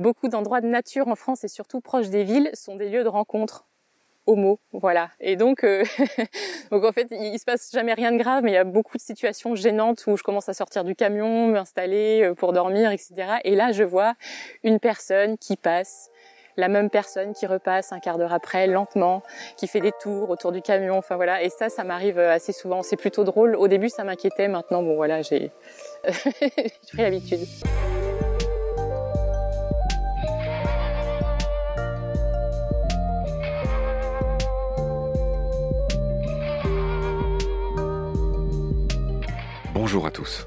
Beaucoup 0.00 0.28
d'endroits 0.28 0.62
de 0.62 0.66
nature 0.66 1.08
en 1.08 1.14
France 1.14 1.44
et 1.44 1.48
surtout 1.48 1.82
proches 1.82 2.08
des 2.08 2.24
villes 2.24 2.48
sont 2.54 2.74
des 2.74 2.88
lieux 2.88 3.04
de 3.04 3.08
rencontre 3.08 3.66
homo, 4.24 4.58
voilà. 4.72 5.10
Et 5.20 5.36
donc, 5.36 5.62
euh, 5.62 5.84
donc 6.70 6.84
en 6.84 6.92
fait, 6.92 7.08
il, 7.10 7.38
se 7.38 7.44
passe 7.44 7.70
jamais 7.70 7.92
rien 7.92 8.10
de 8.10 8.16
grave, 8.16 8.42
mais 8.42 8.52
il 8.52 8.54
y 8.54 8.56
a 8.56 8.64
beaucoup 8.64 8.96
de 8.96 9.02
situations 9.02 9.54
gênantes 9.54 10.04
où 10.06 10.16
je 10.16 10.22
commence 10.22 10.48
à 10.48 10.54
sortir 10.54 10.84
du 10.84 10.94
camion, 10.94 11.48
m'installer 11.48 12.22
euh, 12.22 12.34
pour 12.34 12.54
dormir, 12.54 12.90
etc. 12.92 13.40
Et 13.44 13.54
là, 13.54 13.72
je 13.72 13.82
vois 13.82 14.14
une 14.64 14.80
personne 14.80 15.36
qui 15.36 15.58
passe, 15.58 16.08
la 16.56 16.68
même 16.68 16.88
personne 16.88 17.34
qui 17.34 17.46
repasse 17.46 17.92
un 17.92 18.00
quart 18.00 18.16
d'heure 18.16 18.32
après, 18.32 18.66
lentement, 18.66 19.22
qui 19.58 19.66
fait 19.66 19.80
des 19.80 19.92
tours 20.00 20.30
autour 20.30 20.50
du 20.50 20.62
camion. 20.62 20.96
Enfin 20.96 21.16
voilà. 21.16 21.42
Et 21.42 21.50
ça, 21.50 21.68
ça 21.68 21.84
m'arrive 21.84 22.18
euh, 22.18 22.32
assez 22.32 22.52
souvent. 22.54 22.82
C'est 22.82 22.96
plutôt 22.96 23.24
drôle. 23.24 23.54
Au 23.54 23.68
début, 23.68 23.90
ça 23.90 24.02
m'inquiétait. 24.02 24.48
Maintenant, 24.48 24.82
bon 24.82 24.96
voilà, 24.96 25.20
j'ai 25.20 25.50
pris 26.88 27.02
l'habitude. 27.02 27.40
Bonjour 39.82 40.04
à 40.04 40.10
tous. 40.10 40.46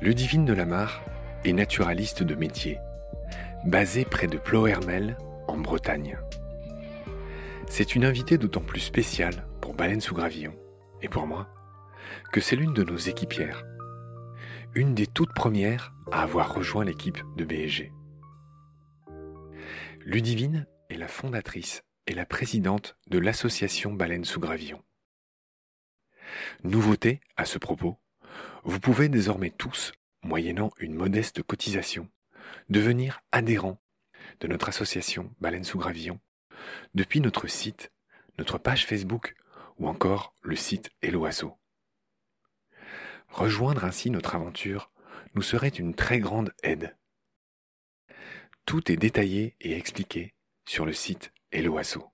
Ludivine 0.00 0.44
de 0.44 0.52
Lamar 0.52 1.02
est 1.42 1.52
naturaliste 1.52 2.22
de 2.22 2.36
métier, 2.36 2.78
basée 3.64 4.04
près 4.04 4.28
de 4.28 4.38
Plohermel, 4.38 5.18
en 5.48 5.56
Bretagne. 5.58 6.16
C'est 7.66 7.96
une 7.96 8.04
invitée 8.04 8.38
d'autant 8.38 8.60
plus 8.60 8.78
spéciale 8.78 9.44
pour 9.60 9.74
Baleine 9.74 10.00
sous 10.00 10.14
Gravillon, 10.14 10.54
et 11.02 11.08
pour 11.08 11.26
moi, 11.26 11.48
que 12.32 12.40
c'est 12.40 12.54
l'une 12.54 12.72
de 12.72 12.84
nos 12.84 12.96
équipières. 12.96 13.64
Une 14.76 14.94
des 14.94 15.08
toutes 15.08 15.34
premières 15.34 15.92
à 16.12 16.22
avoir 16.22 16.54
rejoint 16.54 16.84
l'équipe 16.84 17.18
de 17.36 17.44
BSG. 17.44 17.92
Ludivine 20.06 20.68
est 20.90 20.96
la 20.96 21.08
fondatrice 21.08 21.82
et 22.06 22.14
la 22.14 22.24
présidente 22.24 22.96
de 23.08 23.18
l'association 23.18 23.92
Baleine 23.92 24.24
sous 24.24 24.38
Gravillon. 24.38 24.80
Nouveauté 26.62 27.20
à 27.36 27.44
ce 27.44 27.58
propos, 27.58 27.98
vous 28.62 28.78
pouvez 28.78 29.08
désormais 29.08 29.50
tous, 29.50 29.92
moyennant 30.22 30.70
une 30.78 30.94
modeste 30.94 31.42
cotisation, 31.42 32.08
devenir 32.68 33.20
adhérents 33.32 33.82
de 34.40 34.46
notre 34.46 34.68
association 34.68 35.34
Baleine 35.40 35.64
sous 35.64 35.78
Gravillon 35.78 36.20
depuis 36.94 37.20
notre 37.20 37.48
site, 37.48 37.92
notre 38.38 38.58
page 38.58 38.86
Facebook 38.86 39.34
ou 39.78 39.88
encore 39.88 40.34
le 40.42 40.54
site 40.54 40.90
Helloasso. 41.02 41.58
Rejoindre 43.28 43.84
ainsi 43.84 44.10
notre 44.10 44.36
aventure 44.36 44.92
nous 45.34 45.42
serait 45.42 45.68
une 45.68 45.94
très 45.94 46.20
grande 46.20 46.52
aide. 46.62 46.96
Tout 48.64 48.92
est 48.92 48.96
détaillé 48.96 49.56
et 49.60 49.76
expliqué 49.76 50.34
sur 50.66 50.86
le 50.86 50.92
site 50.92 51.32
Helloasso. 51.50 52.12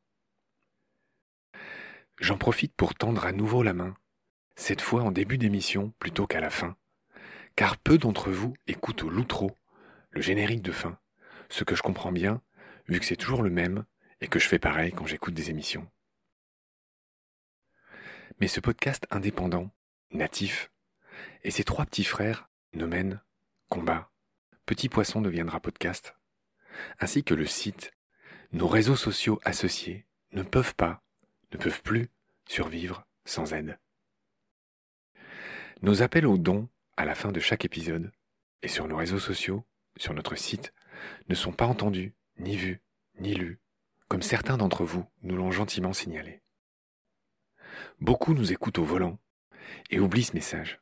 J'en 2.18 2.38
profite 2.38 2.74
pour 2.74 2.94
tendre 2.94 3.27
à 3.27 3.33
nouveau 3.33 3.62
la 3.62 3.74
main 3.74 3.94
cette 4.59 4.81
fois 4.81 5.03
en 5.05 5.12
début 5.12 5.39
d'émission 5.39 5.95
plutôt 6.01 6.27
qu'à 6.27 6.41
la 6.41 6.51
fin, 6.51 6.77
car 7.55 7.78
peu 7.78 7.97
d'entre 7.97 8.31
vous 8.31 8.55
écoutent 8.67 9.05
l'outro, 9.05 9.56
le 10.11 10.20
générique 10.20 10.62
de 10.62 10.73
fin, 10.73 10.98
ce 11.48 11.62
que 11.62 11.77
je 11.77 11.83
comprends 11.83 12.11
bien, 12.11 12.42
vu 12.89 12.98
que 12.98 13.06
c'est 13.06 13.17
toujours 13.17 13.45
le 13.45 13.51
même 13.51 13.84
et 14.20 14.27
que 14.27 14.41
je 14.41 14.48
fais 14.48 14.59
pareil 14.59 14.91
quand 14.92 15.06
j'écoute 15.06 15.33
des 15.33 15.51
émissions. 15.51 15.89
Mais 18.41 18.48
ce 18.48 18.59
podcast 18.59 19.06
indépendant, 19.11 19.70
natif, 20.11 20.73
et 21.45 21.53
ses 21.53 21.64
trois 21.64 21.86
petits 21.86 22.05
frères, 22.05 22.51
Nomen, 22.73 23.23
Combat, 23.68 24.11
Petit 24.67 24.89
Poisson 24.89 25.20
deviendra 25.20 25.61
podcast, 25.61 26.17
ainsi 26.98 27.23
que 27.23 27.35
le 27.35 27.47
site, 27.47 27.92
nos 28.51 28.67
réseaux 28.67 28.97
sociaux 28.97 29.41
associés 29.45 30.05
ne 30.33 30.42
peuvent 30.42 30.74
pas, 30.74 31.05
ne 31.52 31.58
peuvent 31.58 31.83
plus 31.83 32.08
survivre 32.48 33.07
sans 33.24 33.55
aide. 33.55 33.79
Nos 35.80 36.02
appels 36.02 36.27
aux 36.27 36.39
dons 36.39 36.68
à 36.96 37.05
la 37.05 37.14
fin 37.14 37.30
de 37.30 37.39
chaque 37.39 37.64
épisode 37.64 38.11
et 38.62 38.68
sur 38.68 38.89
nos 38.89 38.96
réseaux 38.96 39.20
sociaux, 39.20 39.64
sur 39.96 40.12
notre 40.12 40.34
site, 40.34 40.74
ne 41.28 41.36
sont 41.36 41.52
pas 41.52 41.66
entendus, 41.66 42.14
ni 42.40 42.56
vus, 42.56 42.80
ni 43.20 43.34
lus, 43.34 43.61
comme 44.08 44.22
certains 44.22 44.56
d'entre 44.56 44.84
vous 44.84 45.06
nous 45.22 45.36
l'ont 45.36 45.52
gentiment 45.52 45.92
signalé. 45.92 46.42
Beaucoup 48.00 48.34
nous 48.34 48.50
écoutent 48.50 48.80
au 48.80 48.84
volant 48.84 49.20
et 49.90 50.00
oublient 50.00 50.24
ce 50.24 50.34
message. 50.34 50.80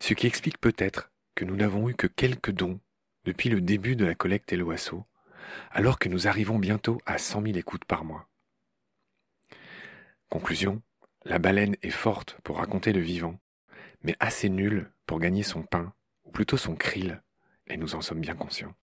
Ce 0.00 0.14
qui 0.14 0.26
explique 0.26 0.58
peut-être 0.58 1.12
que 1.34 1.44
nous 1.44 1.56
n'avons 1.56 1.90
eu 1.90 1.94
que 1.94 2.06
quelques 2.06 2.52
dons 2.52 2.80
depuis 3.24 3.50
le 3.50 3.60
début 3.60 3.96
de 3.96 4.06
la 4.06 4.14
collecte 4.14 4.50
Eloasso, 4.50 5.04
alors 5.70 5.98
que 5.98 6.08
nous 6.08 6.26
arrivons 6.26 6.58
bientôt 6.58 7.02
à 7.04 7.18
100 7.18 7.42
000 7.42 7.58
écoutes 7.58 7.84
par 7.84 8.04
mois. 8.04 8.30
Conclusion, 10.30 10.80
la 11.24 11.38
baleine 11.38 11.76
est 11.82 11.90
forte 11.90 12.38
pour 12.44 12.56
raconter 12.56 12.94
le 12.94 13.00
vivant, 13.00 13.38
mais 14.02 14.16
assez 14.20 14.48
nul 14.48 14.90
pour 15.06 15.20
gagner 15.20 15.42
son 15.42 15.62
pain, 15.62 15.92
ou 16.24 16.30
plutôt 16.30 16.56
son 16.56 16.74
krill, 16.74 17.22
et 17.66 17.76
nous 17.76 17.94
en 17.94 18.00
sommes 18.00 18.20
bien 18.20 18.34
conscients. 18.34 18.74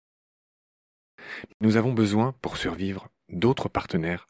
Nous 1.60 1.78
avons 1.78 1.94
besoin, 1.94 2.34
pour 2.42 2.58
survivre, 2.58 3.10
d'autres 3.30 3.70
partenaires 3.70 4.28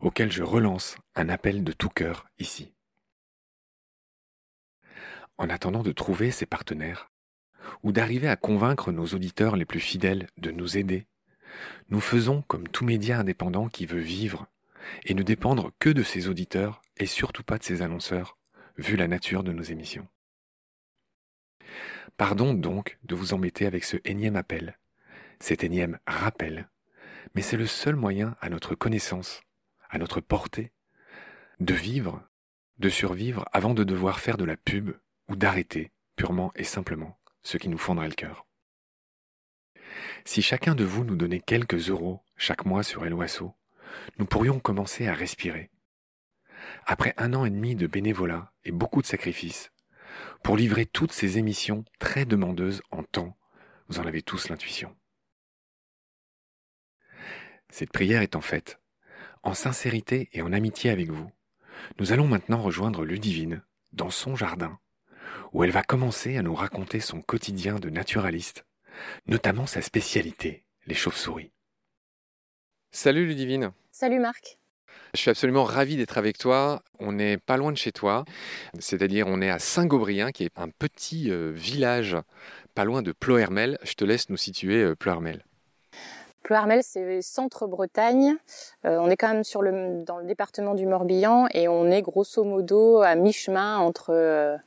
auxquels 0.00 0.32
je 0.32 0.42
relance 0.42 0.96
un 1.14 1.28
appel 1.28 1.64
de 1.64 1.72
tout 1.72 1.88
cœur 1.88 2.26
ici. 2.38 2.74
En 5.38 5.48
attendant 5.48 5.82
de 5.82 5.92
trouver 5.92 6.30
ces 6.30 6.46
partenaires, 6.46 7.10
ou 7.82 7.92
d'arriver 7.92 8.28
à 8.28 8.36
convaincre 8.36 8.92
nos 8.92 9.06
auditeurs 9.06 9.56
les 9.56 9.64
plus 9.64 9.80
fidèles 9.80 10.28
de 10.38 10.50
nous 10.50 10.76
aider, 10.76 11.06
nous 11.88 12.00
faisons 12.00 12.42
comme 12.42 12.68
tout 12.68 12.84
média 12.84 13.18
indépendant 13.18 13.68
qui 13.68 13.86
veut 13.86 14.00
vivre 14.00 14.46
et 15.04 15.14
ne 15.14 15.22
dépendre 15.22 15.72
que 15.78 15.90
de 15.90 16.02
ses 16.02 16.28
auditeurs 16.28 16.80
et 16.96 17.06
surtout 17.06 17.42
pas 17.42 17.58
de 17.58 17.64
ses 17.64 17.82
annonceurs, 17.82 18.38
vu 18.76 18.96
la 18.96 19.08
nature 19.08 19.42
de 19.42 19.52
nos 19.52 19.62
émissions. 19.62 20.08
Pardon 22.20 22.52
donc 22.52 22.98
de 23.04 23.14
vous 23.14 23.32
embêter 23.32 23.64
avec 23.64 23.82
ce 23.82 23.96
énième 24.04 24.36
appel, 24.36 24.78
cet 25.38 25.64
énième 25.64 25.98
rappel, 26.06 26.68
mais 27.34 27.40
c'est 27.40 27.56
le 27.56 27.64
seul 27.64 27.96
moyen 27.96 28.36
à 28.42 28.50
notre 28.50 28.74
connaissance, 28.74 29.40
à 29.88 29.96
notre 29.96 30.20
portée, 30.20 30.70
de 31.60 31.72
vivre, 31.72 32.22
de 32.78 32.90
survivre 32.90 33.48
avant 33.54 33.72
de 33.72 33.84
devoir 33.84 34.20
faire 34.20 34.36
de 34.36 34.44
la 34.44 34.58
pub 34.58 34.90
ou 35.28 35.36
d'arrêter 35.36 35.92
purement 36.14 36.52
et 36.56 36.64
simplement 36.64 37.18
ce 37.42 37.56
qui 37.56 37.70
nous 37.70 37.78
fondrait 37.78 38.08
le 38.08 38.14
cœur. 38.14 38.46
Si 40.26 40.42
chacun 40.42 40.74
de 40.74 40.84
vous 40.84 41.04
nous 41.04 41.16
donnait 41.16 41.40
quelques 41.40 41.88
euros 41.88 42.20
chaque 42.36 42.66
mois 42.66 42.82
sur 42.82 43.06
Eloasso, 43.06 43.54
nous 44.18 44.26
pourrions 44.26 44.60
commencer 44.60 45.08
à 45.08 45.14
respirer. 45.14 45.70
Après 46.84 47.14
un 47.16 47.32
an 47.32 47.46
et 47.46 47.50
demi 47.50 47.76
de 47.76 47.86
bénévolat 47.86 48.52
et 48.66 48.72
beaucoup 48.72 49.00
de 49.00 49.06
sacrifices, 49.06 49.72
pour 50.42 50.56
livrer 50.56 50.86
toutes 50.86 51.12
ces 51.12 51.38
émissions 51.38 51.84
très 51.98 52.24
demandeuses 52.24 52.82
en 52.90 53.02
temps. 53.02 53.36
Vous 53.88 53.98
en 53.98 54.06
avez 54.06 54.22
tous 54.22 54.48
l'intuition. 54.48 54.96
Cette 57.70 57.92
prière 57.92 58.22
étant 58.22 58.40
faite, 58.40 58.80
en 59.42 59.54
sincérité 59.54 60.28
et 60.32 60.42
en 60.42 60.52
amitié 60.52 60.90
avec 60.90 61.10
vous, 61.10 61.30
nous 61.98 62.12
allons 62.12 62.26
maintenant 62.26 62.62
rejoindre 62.62 63.04
Ludivine 63.04 63.62
dans 63.92 64.10
son 64.10 64.36
jardin, 64.36 64.78
où 65.52 65.64
elle 65.64 65.70
va 65.70 65.82
commencer 65.82 66.36
à 66.36 66.42
nous 66.42 66.54
raconter 66.54 67.00
son 67.00 67.22
quotidien 67.22 67.76
de 67.76 67.90
naturaliste, 67.90 68.66
notamment 69.26 69.66
sa 69.66 69.82
spécialité, 69.82 70.66
les 70.86 70.94
chauves-souris. 70.94 71.52
Salut 72.90 73.26
Ludivine. 73.26 73.72
Salut 73.92 74.18
Marc. 74.18 74.59
Je 75.14 75.20
suis 75.20 75.30
absolument 75.30 75.64
ravi 75.64 75.96
d'être 75.96 76.18
avec 76.18 76.38
toi. 76.38 76.82
On 76.98 77.12
n'est 77.12 77.36
pas 77.36 77.56
loin 77.56 77.72
de 77.72 77.76
chez 77.76 77.92
toi, 77.92 78.24
c'est-à-dire 78.78 79.26
on 79.28 79.40
est 79.40 79.50
à 79.50 79.58
Saint-Gobrien, 79.58 80.30
qui 80.30 80.44
est 80.44 80.58
un 80.58 80.68
petit 80.68 81.30
euh, 81.30 81.50
village 81.54 82.16
pas 82.74 82.84
loin 82.84 83.02
de 83.02 83.12
Plohermel. 83.12 83.78
Je 83.82 83.94
te 83.94 84.04
laisse 84.04 84.30
nous 84.30 84.36
situer 84.36 84.82
euh, 84.82 84.94
Plohermel. 84.94 85.44
Plohermel, 86.42 86.82
c'est 86.82 87.22
centre-Bretagne. 87.22 88.36
Euh, 88.84 88.98
on 88.98 89.10
est 89.10 89.16
quand 89.16 89.32
même 89.32 89.44
sur 89.44 89.62
le, 89.62 90.04
dans 90.04 90.18
le 90.18 90.26
département 90.26 90.74
du 90.74 90.86
Morbihan 90.86 91.48
et 91.52 91.68
on 91.68 91.90
est 91.90 92.02
grosso 92.02 92.44
modo 92.44 93.02
à 93.02 93.14
mi-chemin 93.14 93.78
entre 93.78 94.58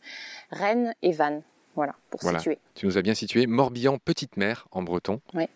Rennes 0.52 0.94
et 1.02 1.12
Vannes. 1.12 1.42
Voilà, 1.76 1.96
pour 2.12 2.22
situer. 2.22 2.60
Tu 2.76 2.86
nous 2.86 2.98
as 2.98 3.02
bien 3.02 3.16
situé. 3.16 3.48
Morbihan, 3.48 3.98
petite 3.98 4.38
mer 4.38 4.68
en 4.72 4.84
breton. 4.84 5.22
Oui. 5.34 5.48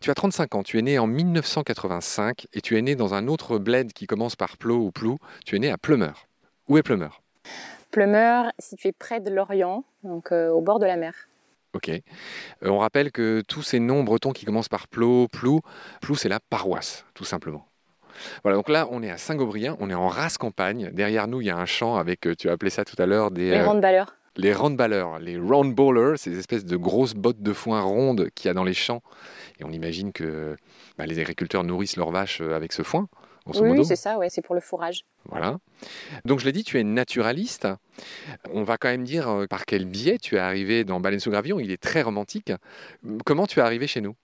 Tu 0.00 0.10
as 0.10 0.14
35 0.14 0.54
ans, 0.54 0.62
tu 0.62 0.78
es 0.78 0.82
né 0.82 0.98
en 0.98 1.06
1985 1.06 2.46
et 2.52 2.60
tu 2.60 2.76
es 2.76 2.82
né 2.82 2.94
dans 2.94 3.14
un 3.14 3.28
autre 3.28 3.58
bled 3.58 3.92
qui 3.92 4.06
commence 4.06 4.36
par 4.36 4.56
Plo 4.56 4.76
ou 4.76 4.90
Plou. 4.90 5.18
Tu 5.44 5.56
es 5.56 5.58
né 5.58 5.70
à 5.70 5.78
Plumeur. 5.78 6.26
Où 6.68 6.78
est 6.78 6.82
Plumeur? 6.82 7.22
Plumeur, 7.90 8.52
situé 8.58 8.92
près 8.92 9.20
de 9.20 9.30
Lorient, 9.30 9.84
donc 10.02 10.32
euh, 10.32 10.50
au 10.50 10.60
bord 10.60 10.78
de 10.78 10.86
la 10.86 10.96
mer. 10.96 11.14
Ok. 11.74 11.88
Euh, 11.88 12.00
on 12.62 12.78
rappelle 12.78 13.12
que 13.12 13.42
tous 13.46 13.62
ces 13.62 13.80
noms 13.80 14.04
bretons 14.04 14.32
qui 14.32 14.44
commencent 14.44 14.68
par 14.68 14.88
Plo, 14.88 15.28
Plou, 15.28 15.60
Plou 16.00 16.14
c'est 16.14 16.28
la 16.28 16.40
paroisse, 16.40 17.04
tout 17.14 17.24
simplement. 17.24 17.66
Voilà, 18.42 18.56
donc 18.56 18.68
là, 18.68 18.88
on 18.90 19.02
est 19.02 19.10
à 19.10 19.16
Saint-Gobrien, 19.16 19.76
on 19.80 19.90
est 19.90 19.94
en 19.94 20.08
race 20.08 20.38
campagne. 20.38 20.90
Derrière 20.92 21.28
nous, 21.28 21.40
il 21.40 21.46
y 21.46 21.50
a 21.50 21.56
un 21.56 21.66
champ 21.66 21.96
avec, 21.96 22.26
euh, 22.26 22.34
tu 22.34 22.48
as 22.48 22.52
appelé 22.52 22.70
ça 22.70 22.84
tout 22.84 23.00
à 23.00 23.06
l'heure, 23.06 23.30
des. 23.30 23.50
Les 23.50 23.62
valeurs. 23.62 24.16
Les 24.38 24.54
roundballers, 24.54 25.18
les 25.20 25.36
roundballers, 25.36 26.16
ces 26.16 26.38
espèces 26.38 26.64
de 26.64 26.76
grosses 26.76 27.14
bottes 27.14 27.42
de 27.42 27.52
foin 27.52 27.82
rondes 27.82 28.30
qu'il 28.34 28.48
y 28.48 28.50
a 28.50 28.54
dans 28.54 28.64
les 28.64 28.72
champs. 28.72 29.02
Et 29.60 29.64
on 29.64 29.70
imagine 29.70 30.12
que 30.12 30.56
bah, 30.96 31.06
les 31.06 31.18
agriculteurs 31.18 31.64
nourrissent 31.64 31.96
leurs 31.96 32.12
vaches 32.12 32.40
euh, 32.40 32.54
avec 32.54 32.72
ce 32.72 32.82
foin. 32.82 33.08
Oui, 33.54 33.84
c'est 33.84 33.96
ça, 33.96 34.18
ouais, 34.18 34.28
c'est 34.28 34.42
pour 34.42 34.54
le 34.54 34.60
fourrage. 34.60 35.04
Voilà. 35.24 35.58
Donc 36.26 36.38
je 36.38 36.44
l'ai 36.44 36.52
dit, 36.52 36.64
tu 36.64 36.78
es 36.78 36.84
naturaliste. 36.84 37.66
On 38.52 38.62
va 38.62 38.76
quand 38.76 38.88
même 38.88 39.04
dire 39.04 39.28
euh, 39.28 39.46
par 39.46 39.64
quel 39.64 39.86
biais 39.86 40.18
tu 40.18 40.36
es 40.36 40.38
arrivé 40.38 40.84
dans 40.84 41.00
Baleine 41.00 41.20
sous 41.20 41.30
Gravillon. 41.30 41.58
Il 41.58 41.70
est 41.70 41.82
très 41.82 42.02
romantique. 42.02 42.52
Comment 43.24 43.46
tu 43.46 43.58
es 43.58 43.62
arrivé 43.62 43.86
chez 43.86 44.00
nous? 44.00 44.14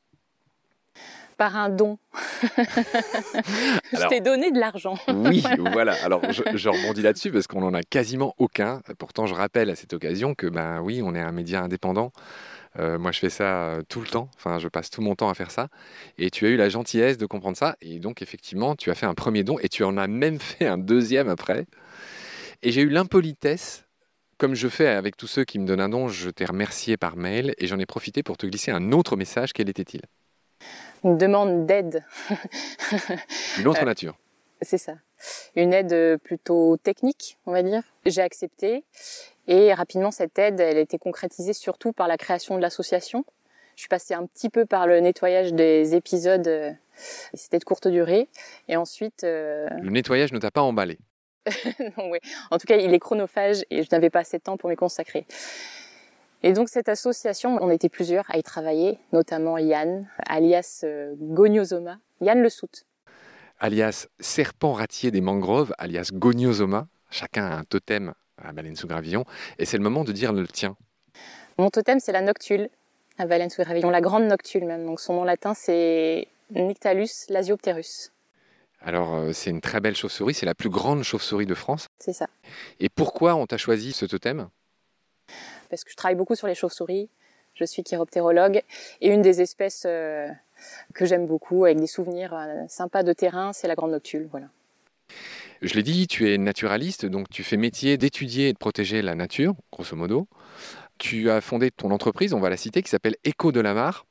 Par 1.34 1.56
un 1.56 1.68
don. 1.68 1.98
je 2.42 4.08
t'ai 4.08 4.20
donné 4.20 4.50
de 4.50 4.58
l'argent. 4.58 4.96
oui, 5.08 5.42
voilà. 5.72 5.94
Alors 6.04 6.22
je, 6.30 6.68
rebondis 6.68 7.02
là-dessus 7.02 7.30
parce 7.30 7.46
qu'on 7.46 7.60
n'en 7.60 7.74
a 7.74 7.82
quasiment 7.82 8.34
aucun. 8.38 8.80
Pourtant, 8.98 9.26
je 9.26 9.34
rappelle 9.34 9.70
à 9.70 9.76
cette 9.76 9.92
occasion 9.92 10.34
que 10.34 10.46
ben 10.46 10.80
oui, 10.80 11.00
on 11.02 11.14
est 11.14 11.20
un 11.20 11.32
média 11.32 11.62
indépendant. 11.62 12.12
Euh, 12.78 12.98
moi, 12.98 13.12
je 13.12 13.20
fais 13.20 13.30
ça 13.30 13.66
euh, 13.66 13.82
tout 13.88 14.00
le 14.00 14.06
temps. 14.06 14.28
Enfin, 14.36 14.58
je 14.58 14.68
passe 14.68 14.90
tout 14.90 15.00
mon 15.00 15.14
temps 15.14 15.28
à 15.28 15.34
faire 15.34 15.50
ça. 15.50 15.68
Et 16.18 16.30
tu 16.30 16.46
as 16.46 16.48
eu 16.48 16.56
la 16.56 16.68
gentillesse 16.68 17.18
de 17.18 17.26
comprendre 17.26 17.56
ça. 17.56 17.76
Et 17.80 18.00
donc, 18.00 18.20
effectivement, 18.20 18.74
tu 18.74 18.90
as 18.90 18.94
fait 18.94 19.06
un 19.06 19.14
premier 19.14 19.44
don 19.44 19.58
et 19.60 19.68
tu 19.68 19.84
en 19.84 19.96
as 19.96 20.08
même 20.08 20.40
fait 20.40 20.66
un 20.66 20.78
deuxième 20.78 21.28
après. 21.28 21.66
Et 22.62 22.72
j'ai 22.72 22.82
eu 22.82 22.88
l'impolitesse 22.88 23.84
comme 24.38 24.54
je 24.54 24.68
fais 24.68 24.88
avec 24.88 25.16
tous 25.16 25.26
ceux 25.26 25.44
qui 25.44 25.58
me 25.58 25.66
donnent 25.66 25.80
un 25.80 25.88
don, 25.88 26.08
je 26.08 26.28
t'ai 26.28 26.44
remercié 26.44 26.96
par 26.96 27.16
mail 27.16 27.54
et 27.58 27.66
j'en 27.66 27.78
ai 27.78 27.86
profité 27.86 28.22
pour 28.22 28.36
te 28.36 28.46
glisser 28.46 28.70
un 28.70 28.92
autre 28.92 29.16
message. 29.16 29.52
Quel 29.52 29.68
était-il? 29.68 30.02
Une 31.04 31.18
demande 31.18 31.66
d'aide. 31.66 32.04
Une 33.58 33.66
autre 33.66 33.82
euh, 33.82 33.86
nature. 33.86 34.16
C'est 34.62 34.78
ça. 34.78 34.94
Une 35.56 35.72
aide 35.72 36.18
plutôt 36.18 36.76
technique, 36.78 37.38
on 37.46 37.52
va 37.52 37.62
dire. 37.62 37.82
J'ai 38.06 38.22
accepté 38.22 38.84
et 39.46 39.74
rapidement 39.74 40.10
cette 40.10 40.38
aide, 40.38 40.60
elle 40.60 40.78
a 40.78 40.80
été 40.80 40.98
concrétisée 40.98 41.52
surtout 41.52 41.92
par 41.92 42.08
la 42.08 42.16
création 42.16 42.56
de 42.56 42.62
l'association. 42.62 43.24
Je 43.76 43.82
suis 43.82 43.88
passée 43.88 44.14
un 44.14 44.26
petit 44.26 44.48
peu 44.48 44.66
par 44.66 44.86
le 44.86 45.00
nettoyage 45.00 45.52
des 45.52 45.94
épisodes, 45.94 46.46
euh, 46.46 46.70
c'était 47.34 47.58
de 47.58 47.64
courte 47.64 47.88
durée, 47.88 48.28
et 48.68 48.76
ensuite. 48.76 49.24
Euh, 49.24 49.68
le 49.82 49.90
nettoyage 49.90 50.32
ne 50.32 50.38
t'a 50.38 50.50
pas 50.50 50.62
emballé. 50.62 50.98
non, 51.98 52.10
oui. 52.10 52.18
En 52.50 52.58
tout 52.58 52.66
cas, 52.66 52.76
il 52.76 52.94
est 52.94 52.98
chronophage 52.98 53.64
et 53.70 53.82
je 53.82 53.88
n'avais 53.92 54.10
pas 54.10 54.20
assez 54.20 54.38
de 54.38 54.42
temps 54.42 54.56
pour 54.56 54.70
m'y 54.70 54.76
consacrer. 54.76 55.26
Et 56.46 56.52
donc 56.52 56.68
cette 56.68 56.90
association, 56.90 57.56
on 57.62 57.70
était 57.70 57.88
plusieurs 57.88 58.30
à 58.30 58.36
y 58.36 58.42
travailler, 58.42 58.98
notamment 59.14 59.56
Yann, 59.56 60.06
alias 60.26 60.82
euh, 60.84 61.14
Goniosoma, 61.18 61.96
Yann 62.20 62.42
Le 62.42 62.50
Soute. 62.50 62.84
Alias 63.60 64.08
serpent 64.20 64.74
ratier 64.74 65.10
des 65.10 65.22
mangroves, 65.22 65.72
alias 65.78 66.10
Goniosoma. 66.12 66.86
Chacun 67.08 67.46
a 67.46 67.56
un 67.56 67.64
totem 67.64 68.12
à 68.36 68.52
Baleine 68.52 68.76
sous 68.76 68.86
Gravillon. 68.86 69.24
Et 69.58 69.64
c'est 69.64 69.78
le 69.78 69.82
moment 69.82 70.04
de 70.04 70.12
dire 70.12 70.34
le 70.34 70.46
tien. 70.46 70.76
Mon 71.56 71.70
totem, 71.70 71.98
c'est 71.98 72.12
la 72.12 72.20
noctule 72.20 72.68
à 73.16 73.24
Baleine 73.24 73.48
sous 73.48 73.62
Gravillon, 73.62 73.88
la 73.88 74.02
grande 74.02 74.24
noctule 74.24 74.66
même. 74.66 74.84
Donc 74.84 75.00
son 75.00 75.14
nom 75.14 75.24
latin, 75.24 75.54
c'est 75.54 76.28
Nyctalus 76.50 77.30
lasiopterus. 77.30 78.12
Alors, 78.82 79.14
euh, 79.14 79.32
c'est 79.32 79.48
une 79.48 79.62
très 79.62 79.80
belle 79.80 79.96
chauve-souris, 79.96 80.34
c'est 80.34 80.44
la 80.44 80.54
plus 80.54 80.68
grande 80.68 81.04
chauve-souris 81.04 81.46
de 81.46 81.54
France. 81.54 81.86
C'est 82.00 82.12
ça. 82.12 82.26
Et 82.80 82.90
pourquoi 82.90 83.34
on 83.34 83.46
t'a 83.46 83.56
choisi 83.56 83.94
ce 83.94 84.04
totem? 84.04 84.50
Parce 85.68 85.84
que 85.84 85.90
je 85.90 85.96
travaille 85.96 86.16
beaucoup 86.16 86.34
sur 86.34 86.46
les 86.46 86.54
chauves-souris. 86.54 87.08
Je 87.54 87.64
suis 87.64 87.82
chiroptérologue 87.84 88.62
et 89.00 89.08
une 89.08 89.22
des 89.22 89.40
espèces 89.40 89.84
euh, 89.86 90.28
que 90.92 91.06
j'aime 91.06 91.26
beaucoup 91.26 91.64
avec 91.64 91.78
des 91.78 91.86
souvenirs 91.86 92.34
euh, 92.34 92.64
sympas 92.68 93.02
de 93.02 93.12
terrain, 93.12 93.52
c'est 93.52 93.68
la 93.68 93.74
grande 93.74 93.92
noctule. 93.92 94.28
Voilà. 94.30 94.46
Je 95.62 95.74
l'ai 95.74 95.82
dit, 95.82 96.06
tu 96.06 96.30
es 96.30 96.36
naturaliste, 96.36 97.06
donc 97.06 97.28
tu 97.30 97.42
fais 97.42 97.56
métier 97.56 97.96
d'étudier 97.96 98.48
et 98.48 98.52
de 98.52 98.58
protéger 98.58 99.02
la 99.02 99.14
nature, 99.14 99.54
grosso 99.72 99.96
modo. 99.96 100.26
Tu 100.98 101.30
as 101.30 101.40
fondé 101.40 101.70
ton 101.70 101.90
entreprise, 101.90 102.34
on 102.34 102.40
va 102.40 102.50
la 102.50 102.56
citer, 102.56 102.82
qui 102.82 102.90
s'appelle 102.90 103.16
Écho 103.24 103.52
de 103.52 103.60
la 103.60 103.74
Mare. 103.74 104.06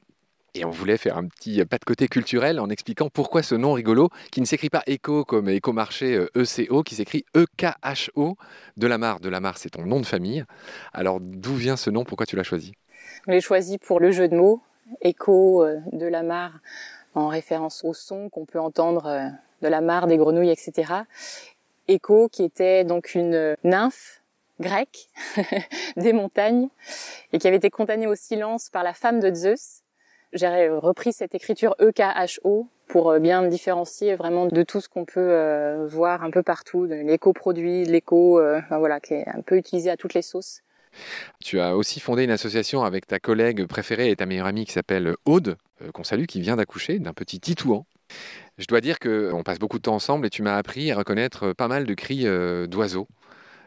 Et 0.55 0.65
on 0.65 0.69
voulait 0.69 0.97
faire 0.97 1.17
un 1.17 1.25
petit 1.25 1.65
pas 1.65 1.79
de 1.79 1.83
côté 1.83 2.07
culturel 2.07 2.59
en 2.59 2.69
expliquant 2.69 3.09
pourquoi 3.09 3.41
ce 3.41 3.55
nom 3.55 3.73
rigolo, 3.73 4.09
qui 4.31 4.39
ne 4.39 4.45
s'écrit 4.45 4.69
pas 4.69 4.83
éco 4.85 5.25
comme 5.25 5.49
écomarché 5.49 6.27
ECO, 6.35 6.79
euh, 6.79 6.83
qui 6.83 6.93
s'écrit 6.93 7.25
E-K-H-O, 7.35 8.37
de 8.77 8.87
la 8.87 8.99
Mare. 8.99 9.19
De 9.19 9.29
la 9.29 9.39
Mare, 9.39 9.57
c'est 9.57 9.71
ton 9.71 9.83
nom 9.83 9.99
de 9.99 10.05
famille. 10.05 10.45
Alors 10.93 11.19
d'où 11.19 11.55
vient 11.55 11.75
ce 11.75 11.89
nom? 11.89 12.03
Pourquoi 12.03 12.27
tu 12.27 12.35
l'as 12.35 12.43
choisi? 12.43 12.73
Je 13.25 13.31
l'ai 13.31 13.41
choisi 13.41 13.79
pour 13.79 13.99
le 13.99 14.11
jeu 14.11 14.27
de 14.27 14.35
mots, 14.35 14.61
écho 15.01 15.63
euh, 15.63 15.79
de 15.91 16.05
la 16.05 16.21
mare, 16.21 16.59
en 17.15 17.29
référence 17.29 17.83
au 17.83 17.95
son 17.95 18.29
qu'on 18.29 18.45
peut 18.45 18.59
entendre 18.59 19.07
euh, 19.07 19.27
de 19.63 19.67
la 19.67 19.81
mare, 19.81 20.05
des 20.05 20.17
grenouilles, 20.17 20.51
etc. 20.51 20.93
Écho, 21.87 22.29
qui 22.29 22.43
était 22.43 22.83
donc 22.83 23.15
une 23.15 23.55
nymphe 23.63 24.21
grecque 24.59 25.09
des 25.97 26.13
montagnes 26.13 26.69
et 27.31 27.39
qui 27.39 27.47
avait 27.47 27.57
été 27.57 27.71
condamnée 27.71 28.07
au 28.07 28.15
silence 28.15 28.69
par 28.69 28.83
la 28.83 28.93
femme 28.93 29.19
de 29.19 29.33
Zeus 29.33 29.82
j'ai 30.33 30.69
repris 30.69 31.13
cette 31.13 31.35
écriture 31.35 31.75
EKHO 31.79 32.67
pour 32.87 33.11
euh, 33.11 33.19
bien 33.19 33.41
me 33.41 33.49
différencier 33.49 34.15
vraiment 34.15 34.45
de 34.45 34.63
tout 34.63 34.81
ce 34.81 34.89
qu'on 34.89 35.05
peut 35.05 35.19
euh, 35.19 35.87
voir 35.87 36.23
un 36.23 36.31
peu 36.31 36.43
partout, 36.43 36.87
de 36.87 36.95
l'éco-produit, 36.95 37.85
l'éco, 37.85 38.39
euh, 38.39 38.61
voilà, 38.69 38.99
qui 38.99 39.13
est 39.13 39.27
un 39.27 39.41
peu 39.41 39.57
utilisé 39.57 39.89
à 39.89 39.97
toutes 39.97 40.13
les 40.13 40.21
sauces. 40.21 40.61
Tu 41.43 41.59
as 41.59 41.75
aussi 41.75 41.99
fondé 41.99 42.23
une 42.23 42.31
association 42.31 42.83
avec 42.83 43.07
ta 43.07 43.19
collègue 43.19 43.65
préférée 43.65 44.11
et 44.11 44.15
ta 44.15 44.27
meilleure 44.27 44.45
amie 44.45 44.65
qui 44.65 44.73
s'appelle 44.73 45.15
Aude, 45.25 45.57
qu'on 45.91 46.03
salue, 46.03 46.25
qui 46.25 46.39
vient 46.39 46.55
d'accoucher 46.55 46.99
d'un 46.99 47.13
petit 47.13 47.39
titouan. 47.39 47.87
Je 48.59 48.67
dois 48.67 48.79
dire 48.79 48.99
qu'on 48.99 49.41
passe 49.43 49.57
beaucoup 49.57 49.77
de 49.77 49.83
temps 49.83 49.95
ensemble 49.95 50.27
et 50.27 50.29
tu 50.29 50.43
m'as 50.43 50.55
appris 50.55 50.91
à 50.91 50.95
reconnaître 50.95 51.53
pas 51.53 51.67
mal 51.67 51.85
de 51.85 51.93
cris 51.95 52.25
d'oiseaux 52.67 53.07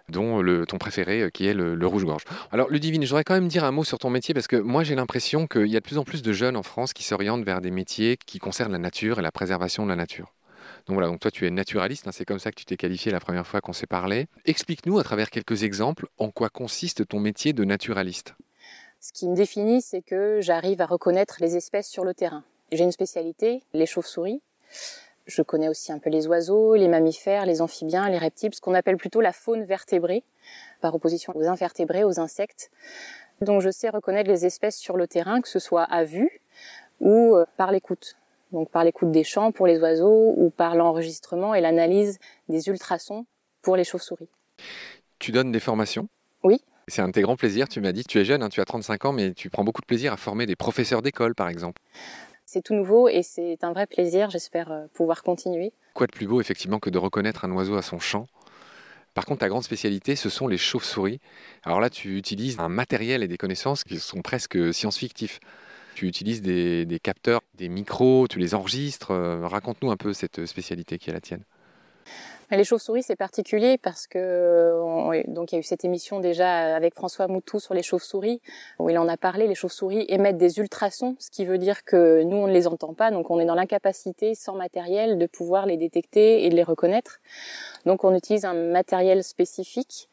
dont 0.09 0.41
le, 0.41 0.67
ton 0.67 0.79
préféré 0.79 1.23
euh, 1.23 1.31
qui 1.31 1.47
est 1.47 1.55
le, 1.55 1.87
rouge-gorge. 1.87 2.25
Alors 2.53 2.71
Ludivine, 2.71 3.03
je 3.03 3.09
voudrais 3.09 3.25
quand 3.25 3.35
même 3.35 3.49
dire 3.49 3.65
un 3.65 3.71
mot 3.71 3.85
sur 3.85 3.99
ton 3.99 4.11
métier 4.11 4.35
parce 4.35 4.47
que 4.47 4.57
moi 4.57 4.85
j'ai 4.85 4.95
l'impression 4.95 5.47
qu'il 5.47 5.67
y 5.67 5.77
a 5.77 5.81
de 5.81 5.85
plus 5.85 5.99
en 5.99 6.05
plus 6.05 6.23
de 6.23 6.33
jeunes 6.33 6.57
en 6.57 6.63
France 6.63 6.93
qui 6.93 7.05
s'orientent 7.05 7.45
vers 7.45 7.61
des 7.61 7.71
métiers 7.71 8.17
qui 8.25 8.39
concernent 8.39 8.73
la 8.73 8.79
nature 8.79 9.19
et 9.19 9.23
la 9.23 9.33
préservation 9.33 9.85
de 9.85 9.89
la 9.89 9.97
nature. 9.97 10.33
Donc 10.87 10.95
voilà, 10.95 11.09
donc 11.09 11.21
toi 11.21 11.31
tu 11.31 11.47
es 11.47 11.51
naturaliste, 11.51 12.07
hein, 12.07 12.13
c'est 12.13 12.25
comme 12.25 12.39
ça 12.39 12.51
que 12.51 12.57
tu 12.57 12.65
t'es 12.65 12.77
qualifié 12.77 13.11
la 13.13 13.21
première 13.21 13.47
fois 13.47 13.61
qu'on 13.61 13.73
s'est 13.73 13.87
parlé. 13.87 14.27
Explique-nous 14.45 14.99
à 14.99 15.05
travers 15.05 15.31
quelques 15.31 15.63
exemples 15.63 16.07
en 16.19 16.31
quoi 16.31 16.49
consiste 16.49 17.07
ton 17.07 17.21
métier 17.21 17.53
de 17.53 17.65
naturaliste. 17.65 18.35
Ce 19.01 19.13
qui 19.13 19.29
me 19.29 19.37
définit, 19.37 19.83
c'est 19.83 20.03
que 20.03 20.41
j'arrive 20.41 20.81
à 20.81 20.87
reconnaître 20.87 21.37
les 21.41 21.57
espèces 21.57 21.89
sur 21.89 22.05
le 22.05 22.15
terrain. 22.15 22.45
J'ai 22.73 22.85
une 22.85 22.93
spécialité, 22.93 23.63
les 23.73 23.87
chauves-souris. 23.87 24.41
Je 25.27 25.43
connais 25.43 25.69
aussi 25.69 25.93
un 25.93 25.99
peu 25.99 26.09
les 26.09 26.27
oiseaux, 26.29 26.77
les 26.77 26.89
mammifères, 26.89 27.47
les 27.47 27.61
amphibiens, 27.61 28.09
les 28.09 28.19
reptiles, 28.19 28.55
ce 28.55 28.61
qu'on 28.61 28.75
appelle 28.75 28.97
plutôt 28.97 29.21
la 29.21 29.33
faune 29.33 29.65
vertébrée, 29.65 30.23
par 30.81 30.95
opposition 30.95 31.33
aux 31.37 31.47
invertébrés, 31.47 32.05
aux 32.05 32.21
insectes. 32.21 32.71
Donc 33.41 33.61
je 33.61 33.71
sais 33.71 33.89
reconnaître 33.89 34.31
les 34.31 34.47
espèces 34.47 34.77
sur 34.77 34.97
le 34.97 35.07
terrain, 35.07 35.41
que 35.41 35.49
ce 35.49 35.59
soit 35.59 35.83
à 35.83 36.05
vue 36.05 36.31
ou 37.01 37.37
euh, 37.37 37.45
par 37.57 37.73
l'écoute. 37.73 38.17
Donc 38.53 38.71
par 38.71 38.85
l'écoute 38.85 39.11
des 39.11 39.25
champs 39.25 39.53
pour 39.53 39.67
les 39.67 39.81
oiseaux 39.81 40.33
ou 40.37 40.51
par 40.51 40.77
l'enregistrement 40.77 41.55
et 41.55 41.61
l'analyse 41.61 42.19
des 42.49 42.69
ultrasons 42.69 43.27
pour 43.63 43.77
les 43.77 43.85
chauves-souris. 43.85 44.29
Tu 45.19 45.33
donnes 45.33 45.51
des 45.51 45.61
formations? 45.61 46.09
Oui. 46.45 46.63
C'est 46.89 47.03
un 47.03 47.09
de 47.09 47.13
tes 47.13 47.23
grands 47.23 47.37
plaisirs, 47.37 47.69
tu 47.69 47.81
m'as 47.81 47.91
dit, 47.91 48.05
tu 48.05 48.21
es 48.21 48.25
jeune, 48.25 48.45
hein, 48.45 48.49
tu 48.49 48.61
as 48.61 48.65
35 48.65 49.07
ans, 49.07 49.13
mais 49.13 49.33
tu 49.33 49.51
prends 49.51 49.65
beaucoup 49.65 49.81
de 49.81 49.87
plaisir 49.87 50.13
à 50.13 50.17
former 50.17 50.47
des 50.47 50.55
professeurs 50.55 51.03
d'école, 51.03 51.35
par 51.35 51.49
exemple. 51.49 51.83
C'est 52.49 52.63
tout 52.63 52.75
nouveau 52.75 53.09
et 53.09 53.25
c'est 53.25 53.65
un 53.65 53.73
vrai 53.73 53.87
plaisir. 53.87 54.31
J'espère 54.31 54.71
euh, 54.71 54.87
pouvoir 54.95 55.25
continuer. 55.25 55.73
Quoi 55.95 56.07
de 56.07 56.13
plus 56.13 56.29
beau, 56.29 56.41
effectivement, 56.41 56.79
que 56.79 56.91
de 56.91 56.99
reconnaître 56.99 57.45
un 57.45 57.51
oiseau 57.51 57.77
à 57.77 57.83
son 57.83 57.99
chant? 57.99 58.29
Par 59.15 59.25
contre, 59.25 59.41
ta 59.41 59.49
grande 59.49 59.65
spécialité, 59.65 60.15
ce 60.15 60.29
sont 60.29 60.47
les 60.47 60.57
chauves-souris. 60.57 61.21
Alors 61.65 61.81
là, 61.81 61.91
tu 61.91 62.17
utilises 62.17 62.61
un 62.61 62.69
matériel 62.69 63.25
et 63.25 63.29
des 63.29 63.37
connaissances 63.37 63.83
qui 63.83 63.99
sont 63.99 64.23
presque 64.23 64.73
science-fictifs. 64.73 65.41
Tu 65.97 66.07
utilises 66.07 66.41
des, 66.41 66.87
des, 66.87 67.01
capteurs, 67.01 67.41
des 67.55 67.69
micros, 67.69 68.29
tu 68.29 68.39
les 68.39 68.55
enregistres. 68.55 69.11
Euh, 69.11 69.47
raconte-nous 69.49 69.91
un 69.91 69.97
peu 69.97 70.13
cette 70.13 70.47
spécialité 70.47 70.99
qui 70.99 71.11
est 71.11 71.15
la 71.15 71.21
tienne. 71.21 71.43
Les 72.53 72.63
chauves-souris, 72.63 73.03
c'est 73.03 73.17
particulier 73.17 73.77
parce 73.77 74.07
que 74.07 75.25
donc 75.27 75.51
il 75.51 75.57
y 75.57 75.59
a 75.59 75.61
eu 75.61 75.65
cette 75.65 75.85
émission 75.85 76.21
déjà 76.21 76.77
avec 76.77 76.95
François 76.95 77.27
Moutou 77.27 77.59
sur 77.59 77.75
les 77.75 77.83
chauves-souris 77.83 78.41
où 78.79 78.89
il 78.89 78.97
en 78.99 79.09
a 79.09 79.17
parlé. 79.17 79.49
Les 79.49 79.57
chauves-souris 79.57 80.05
émettent 80.09 80.39
des 80.39 80.61
ultrasons, 80.61 81.17
ce 81.19 81.29
qui 81.29 81.45
veut 81.45 81.59
dire 81.59 81.85
que 81.85 82.23
nous 82.23 82.37
on 82.37 82.47
ne 82.47 82.53
les 82.53 82.69
entend 82.69 82.95
pas, 82.95 83.11
donc 83.11 83.31
on 83.31 83.41
est 83.41 83.47
dans 83.47 83.57
l'incapacité 83.57 84.37
sans 84.37 84.55
matériel 84.55 85.19
de 85.19 85.27
pouvoir 85.27 85.67
les 85.67 85.77
détecter 85.77 86.45
et 86.45 86.49
de 86.49 86.55
les 86.55 86.63
reconnaître. 86.63 87.19
Donc 87.85 88.05
on 88.05 88.15
utilise 88.15 88.45
un 88.45 88.55
matériel 88.55 89.25
spécifique. 89.25 90.09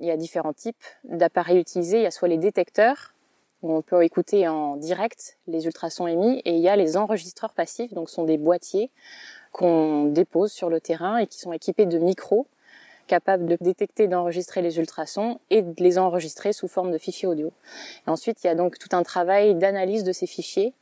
Il 0.00 0.04
y 0.04 0.10
a 0.10 0.16
différents 0.16 0.52
types 0.52 0.84
d'appareils 1.04 1.58
utilisés. 1.58 1.98
Il 1.98 2.02
y 2.02 2.06
a 2.06 2.10
soit 2.10 2.28
les 2.28 2.38
détecteurs 2.38 3.14
où 3.62 3.72
on 3.72 3.82
peut 3.82 4.04
écouter 4.04 4.48
en 4.48 4.76
direct 4.76 5.36
les 5.46 5.64
ultrasons 5.66 6.08
émis 6.08 6.40
et 6.44 6.56
il 6.56 6.60
y 6.60 6.68
a 6.68 6.76
les 6.76 6.96
enregistreurs 6.96 7.54
passifs, 7.54 7.92
donc 7.94 8.10
sont 8.10 8.24
des 8.24 8.36
boîtiers 8.36 8.90
qu'on 9.52 10.04
dépose 10.04 10.52
sur 10.52 10.68
le 10.70 10.80
terrain 10.80 11.18
et 11.18 11.26
qui 11.26 11.38
sont 11.38 11.52
équipés 11.52 11.86
de 11.86 11.98
micros 11.98 12.46
capables 13.06 13.46
de 13.46 13.56
détecter 13.60 14.04
et 14.04 14.08
d'enregistrer 14.08 14.60
les 14.60 14.78
ultrasons 14.78 15.40
et 15.48 15.62
de 15.62 15.82
les 15.82 15.98
enregistrer 15.98 16.52
sous 16.52 16.68
forme 16.68 16.90
de 16.92 16.98
fichiers 16.98 17.26
audio. 17.26 17.52
Et 18.06 18.10
ensuite, 18.10 18.44
il 18.44 18.48
y 18.48 18.50
a 18.50 18.54
donc 18.54 18.78
tout 18.78 18.94
un 18.94 19.02
travail 19.02 19.54
d'analyse 19.54 20.04
de 20.04 20.12
ces 20.12 20.26
fichiers 20.26 20.74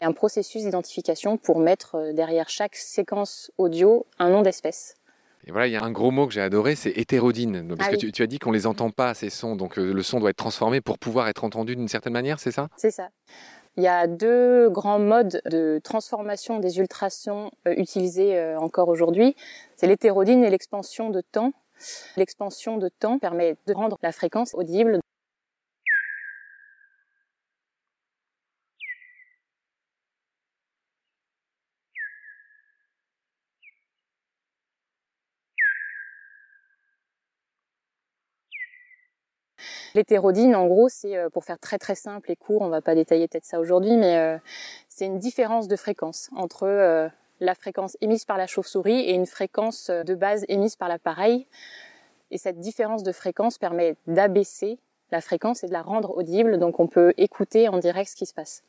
et 0.00 0.04
un 0.04 0.12
processus 0.12 0.62
d'identification 0.62 1.36
pour 1.36 1.58
mettre 1.58 1.96
euh, 1.96 2.12
derrière 2.12 2.48
chaque 2.48 2.76
séquence 2.76 3.50
audio 3.58 4.06
un 4.20 4.30
nom 4.30 4.42
d'espèce. 4.42 4.96
Et 5.46 5.50
voilà, 5.50 5.66
il 5.66 5.72
y 5.72 5.76
a 5.76 5.82
un 5.82 5.90
gros 5.90 6.10
mot 6.10 6.26
que 6.26 6.32
j'ai 6.32 6.40
adoré, 6.40 6.74
c'est 6.74 6.92
hétérodyne. 6.96 7.68
Parce 7.76 7.88
Ah 7.88 7.90
que 7.90 7.96
oui. 7.96 7.98
tu, 8.00 8.12
tu 8.12 8.22
as 8.22 8.26
dit 8.26 8.38
qu'on 8.38 8.52
les 8.52 8.66
entend 8.66 8.90
pas, 8.90 9.12
ces 9.12 9.28
sons, 9.28 9.56
donc 9.56 9.78
euh, 9.78 9.92
le 9.92 10.02
son 10.02 10.20
doit 10.20 10.30
être 10.30 10.36
transformé 10.36 10.80
pour 10.80 10.98
pouvoir 10.98 11.28
être 11.28 11.44
entendu 11.44 11.76
d'une 11.76 11.88
certaine 11.88 12.12
manière, 12.14 12.38
c'est 12.38 12.52
ça? 12.52 12.68
C'est 12.76 12.90
ça. 12.92 13.08
Il 13.76 13.82
y 13.82 13.88
a 13.88 14.06
deux 14.06 14.70
grands 14.70 15.00
modes 15.00 15.40
de 15.50 15.80
transformation 15.82 16.60
des 16.60 16.78
ultrasons 16.78 17.50
euh, 17.66 17.74
utilisés 17.76 18.38
euh, 18.38 18.58
encore 18.58 18.88
aujourd'hui. 18.88 19.34
C'est 19.76 19.88
l'hétérodyne 19.88 20.44
et 20.44 20.50
l'expansion 20.50 21.10
de 21.10 21.20
temps. 21.20 21.52
L'expansion 22.16 22.78
de 22.78 22.88
temps 22.88 23.18
permet 23.18 23.56
de 23.66 23.72
rendre 23.72 23.98
la 24.02 24.12
fréquence 24.12 24.54
audible. 24.54 25.00
L'hétérodyne, 39.94 40.56
en 40.56 40.66
gros, 40.66 40.88
c'est 40.88 41.16
euh, 41.16 41.30
pour 41.30 41.44
faire 41.44 41.58
très 41.58 41.78
très 41.78 41.94
simple 41.94 42.30
et 42.30 42.36
court, 42.36 42.62
on 42.62 42.68
va 42.68 42.80
pas 42.80 42.96
détailler 42.96 43.28
peut-être 43.28 43.44
ça 43.44 43.60
aujourd'hui, 43.60 43.96
mais 43.96 44.18
euh, 44.18 44.38
c'est 44.88 45.06
une 45.06 45.20
différence 45.20 45.68
de 45.68 45.76
fréquence 45.76 46.30
entre 46.34 46.64
euh, 46.64 47.08
la 47.38 47.54
fréquence 47.54 47.96
émise 48.00 48.24
par 48.24 48.36
la 48.36 48.48
chauve-souris 48.48 49.00
et 49.00 49.12
une 49.12 49.26
fréquence 49.26 49.90
de 49.90 50.14
base 50.14 50.44
émise 50.48 50.74
par 50.74 50.88
l'appareil. 50.88 51.46
Et 52.32 52.38
cette 52.38 52.58
différence 52.58 53.04
de 53.04 53.12
fréquence 53.12 53.56
permet 53.58 53.94
d'abaisser 54.08 54.78
la 55.12 55.20
fréquence 55.20 55.62
et 55.62 55.68
de 55.68 55.72
la 55.72 55.82
rendre 55.82 56.16
audible, 56.16 56.58
donc 56.58 56.80
on 56.80 56.88
peut 56.88 57.14
écouter 57.16 57.68
en 57.68 57.78
direct 57.78 58.10
ce 58.10 58.16
qui 58.16 58.26
se 58.26 58.34
passe. 58.34 58.64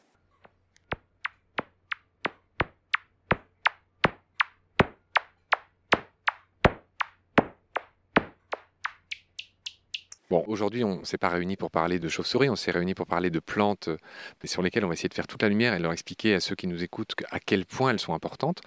Bon, 10.31 10.43
aujourd'hui, 10.47 10.83
on 10.83 11.01
ne 11.01 11.05
s'est 11.05 11.19
pas 11.19 11.29
réunis 11.29 11.55
pour 11.55 11.69
parler 11.69 11.99
de 11.99 12.09
chauves-souris, 12.09 12.49
on 12.49 12.55
s'est 12.55 12.71
réunis 12.71 12.95
pour 12.95 13.05
parler 13.05 13.29
de 13.29 13.39
plantes 13.39 13.89
euh, 13.89 13.97
sur 14.43 14.63
lesquelles 14.63 14.83
on 14.83 14.87
va 14.87 14.93
essayer 14.95 15.09
de 15.09 15.13
faire 15.13 15.27
toute 15.27 15.43
la 15.43 15.49
lumière 15.49 15.75
et 15.75 15.79
leur 15.79 15.91
expliquer 15.91 16.33
à 16.33 16.39
ceux 16.39 16.55
qui 16.55 16.65
nous 16.65 16.83
écoutent 16.83 17.13
à 17.29 17.39
quel 17.39 17.65
point 17.65 17.91
elles 17.91 17.99
sont 17.99 18.15
importantes. 18.15 18.61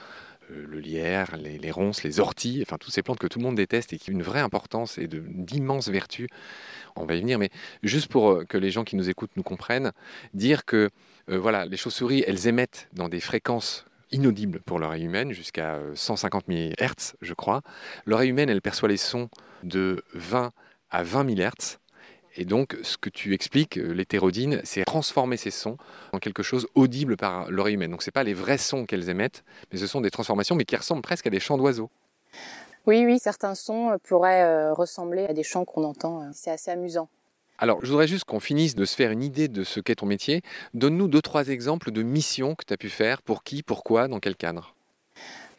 Euh, 0.52 0.64
le 0.68 0.78
lierre, 0.78 1.36
les, 1.36 1.70
ronces, 1.72 2.04
les 2.04 2.20
orties, 2.20 2.60
enfin 2.62 2.78
toutes 2.78 2.94
ces 2.94 3.02
plantes 3.02 3.18
que 3.18 3.26
tout 3.26 3.40
le 3.40 3.44
monde 3.44 3.56
déteste 3.56 3.92
et 3.92 3.98
qui 3.98 4.10
ont 4.10 4.14
une 4.14 4.22
vraie 4.22 4.38
importance 4.38 4.98
et 4.98 5.08
d'immenses 5.08 5.88
vertus. 5.88 6.28
On 6.94 7.06
va 7.06 7.16
y 7.16 7.20
venir, 7.20 7.40
mais 7.40 7.50
juste 7.82 8.06
pour 8.06 8.30
euh, 8.30 8.44
que 8.44 8.56
les 8.56 8.70
gens 8.70 8.84
qui 8.84 8.94
nous 8.94 9.10
écoutent 9.10 9.36
nous 9.36 9.42
comprennent, 9.42 9.90
dire 10.34 10.64
que 10.64 10.90
voilà, 11.26 11.66
les 11.66 11.76
chauves-souris, 11.76 12.24
elles 12.26 12.46
émettent 12.46 12.88
dans 12.94 13.10
des 13.10 13.20
fréquences 13.20 13.84
inaudibles 14.10 14.60
pour 14.60 14.78
l'oreille 14.78 15.04
humaine, 15.04 15.32
jusqu'à 15.32 15.76
euh, 15.76 15.94
150 15.94 16.48
MHz, 16.48 17.14
je 17.20 17.34
crois. 17.34 17.62
L'oreille 18.06 18.30
humaine, 18.30 18.48
elle 18.48 18.62
perçoit 18.62 18.88
les 18.88 18.96
sons 18.96 19.28
de 19.62 20.02
20 20.14 20.52
à 20.90 21.02
20 21.02 21.36
000 21.36 21.48
Hz. 21.48 21.78
Et 22.36 22.44
donc, 22.44 22.76
ce 22.82 22.96
que 22.96 23.10
tu 23.10 23.34
expliques, 23.34 23.78
euh, 23.78 23.92
l'hétérodyne, 23.92 24.60
c'est 24.62 24.84
transformer 24.84 25.36
ces 25.36 25.50
sons 25.50 25.76
en 26.12 26.18
quelque 26.18 26.42
chose 26.42 26.68
audible 26.74 27.16
par 27.16 27.50
l'oreille 27.50 27.74
humaine. 27.74 27.90
Donc, 27.90 28.02
ce 28.02 28.10
pas 28.10 28.22
les 28.22 28.34
vrais 28.34 28.58
sons 28.58 28.86
qu'elles 28.86 29.08
émettent, 29.08 29.44
mais 29.72 29.78
ce 29.78 29.86
sont 29.86 30.00
des 30.00 30.10
transformations, 30.10 30.54
mais 30.54 30.64
qui 30.64 30.76
ressemblent 30.76 31.02
presque 31.02 31.26
à 31.26 31.30
des 31.30 31.40
chants 31.40 31.58
d'oiseaux. 31.58 31.90
Oui, 32.86 33.04
oui, 33.04 33.18
certains 33.18 33.54
sons 33.54 33.90
euh, 33.90 33.96
pourraient 34.02 34.44
euh, 34.44 34.72
ressembler 34.72 35.26
à 35.26 35.34
des 35.34 35.42
chants 35.42 35.64
qu'on 35.64 35.84
entend. 35.84 36.22
euh, 36.22 36.30
C'est 36.32 36.50
assez 36.50 36.70
amusant. 36.70 37.08
Alors, 37.58 37.80
je 37.82 37.90
voudrais 37.90 38.06
juste 38.06 38.24
qu'on 38.24 38.40
finisse 38.40 38.74
de 38.76 38.84
se 38.84 38.94
faire 38.94 39.10
une 39.10 39.22
idée 39.22 39.48
de 39.48 39.64
ce 39.64 39.80
qu'est 39.80 39.96
ton 39.96 40.06
métier. 40.06 40.42
Donne-nous 40.74 41.08
deux, 41.08 41.20
trois 41.20 41.48
exemples 41.48 41.90
de 41.90 42.02
missions 42.02 42.54
que 42.54 42.64
tu 42.64 42.72
as 42.72 42.76
pu 42.76 42.88
faire, 42.88 43.20
pour 43.20 43.42
qui, 43.42 43.62
pourquoi, 43.62 44.06
dans 44.06 44.20
quel 44.20 44.36
cadre. 44.36 44.74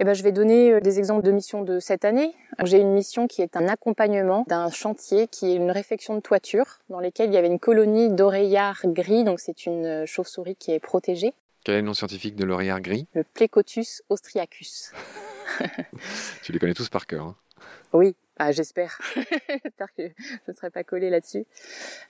Eh 0.01 0.05
ben, 0.05 0.13
je 0.13 0.23
vais 0.23 0.31
donner 0.31 0.71
euh, 0.71 0.79
des 0.79 0.97
exemples 0.97 1.23
de 1.25 1.31
missions 1.31 1.61
de 1.61 1.79
cette 1.79 2.05
année. 2.05 2.33
J'ai 2.63 2.79
une 2.79 2.93
mission 2.93 3.27
qui 3.27 3.41
est 3.41 3.57
un 3.57 3.67
accompagnement 3.67 4.45
d'un 4.47 4.69
chantier 4.69 5.27
qui 5.27 5.51
est 5.51 5.55
une 5.55 5.71
réfection 5.71 6.15
de 6.15 6.21
toiture 6.21 6.79
dans 6.89 7.01
lequel 7.01 7.29
il 7.29 7.33
y 7.33 7.37
avait 7.37 7.47
une 7.47 7.59
colonie 7.59 8.09
d'oreillards 8.09 8.81
gris, 8.85 9.25
donc 9.25 9.41
c'est 9.41 9.65
une 9.65 9.85
euh, 9.85 10.05
chauve-souris 10.05 10.55
qui 10.55 10.71
est 10.71 10.79
protégée, 10.79 11.33
Quel 11.65 11.75
est 11.75 11.81
le 11.81 11.87
nom 11.87 11.93
scientifique 11.93 12.37
de 12.37 12.45
l'oreillard 12.45 12.79
gris? 12.79 13.07
Le 13.13 13.23
Plecotus 13.25 14.01
austriacus. 14.09 14.93
Tu 16.43 16.53
les 16.53 16.59
connais 16.59 16.73
tous 16.75 16.87
par 16.89 17.05
cœur. 17.05 17.25
hein? 17.25 17.35
Oui, 17.91 18.15
ah, 18.37 18.53
j'espère. 18.53 18.99
j'espère 19.15 19.93
que 19.97 20.07
je 20.07 20.51
ne 20.51 20.53
serai 20.53 20.69
pas 20.69 20.85
collée 20.85 21.09
là-dessus. 21.09 21.45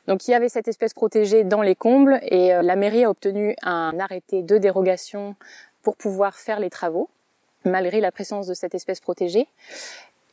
Donc 0.07 0.27
il 0.27 0.31
y 0.31 0.33
avait 0.35 0.49
cette 0.49 0.67
espèce 0.67 0.93
protégée 0.93 1.43
dans 1.43 1.63
les 1.63 1.73
combles 1.73 2.19
et 2.21 2.53
euh, 2.53 2.61
la 2.61 2.75
mairie 2.75 3.05
a 3.05 3.09
obtenu 3.09 3.55
un 3.63 3.97
arrêté 3.99 4.43
de 4.43 4.59
dérogation 4.59 5.35
pour 5.81 5.95
pouvoir 5.95 6.35
faire 6.35 6.59
les 6.59 6.69
travaux, 6.69 7.09
malgré 7.65 8.01
la 8.01 8.11
présence 8.11 8.47
de 8.47 8.53
cette 8.53 8.75
espèce 8.75 8.99
protégée. 8.99 9.47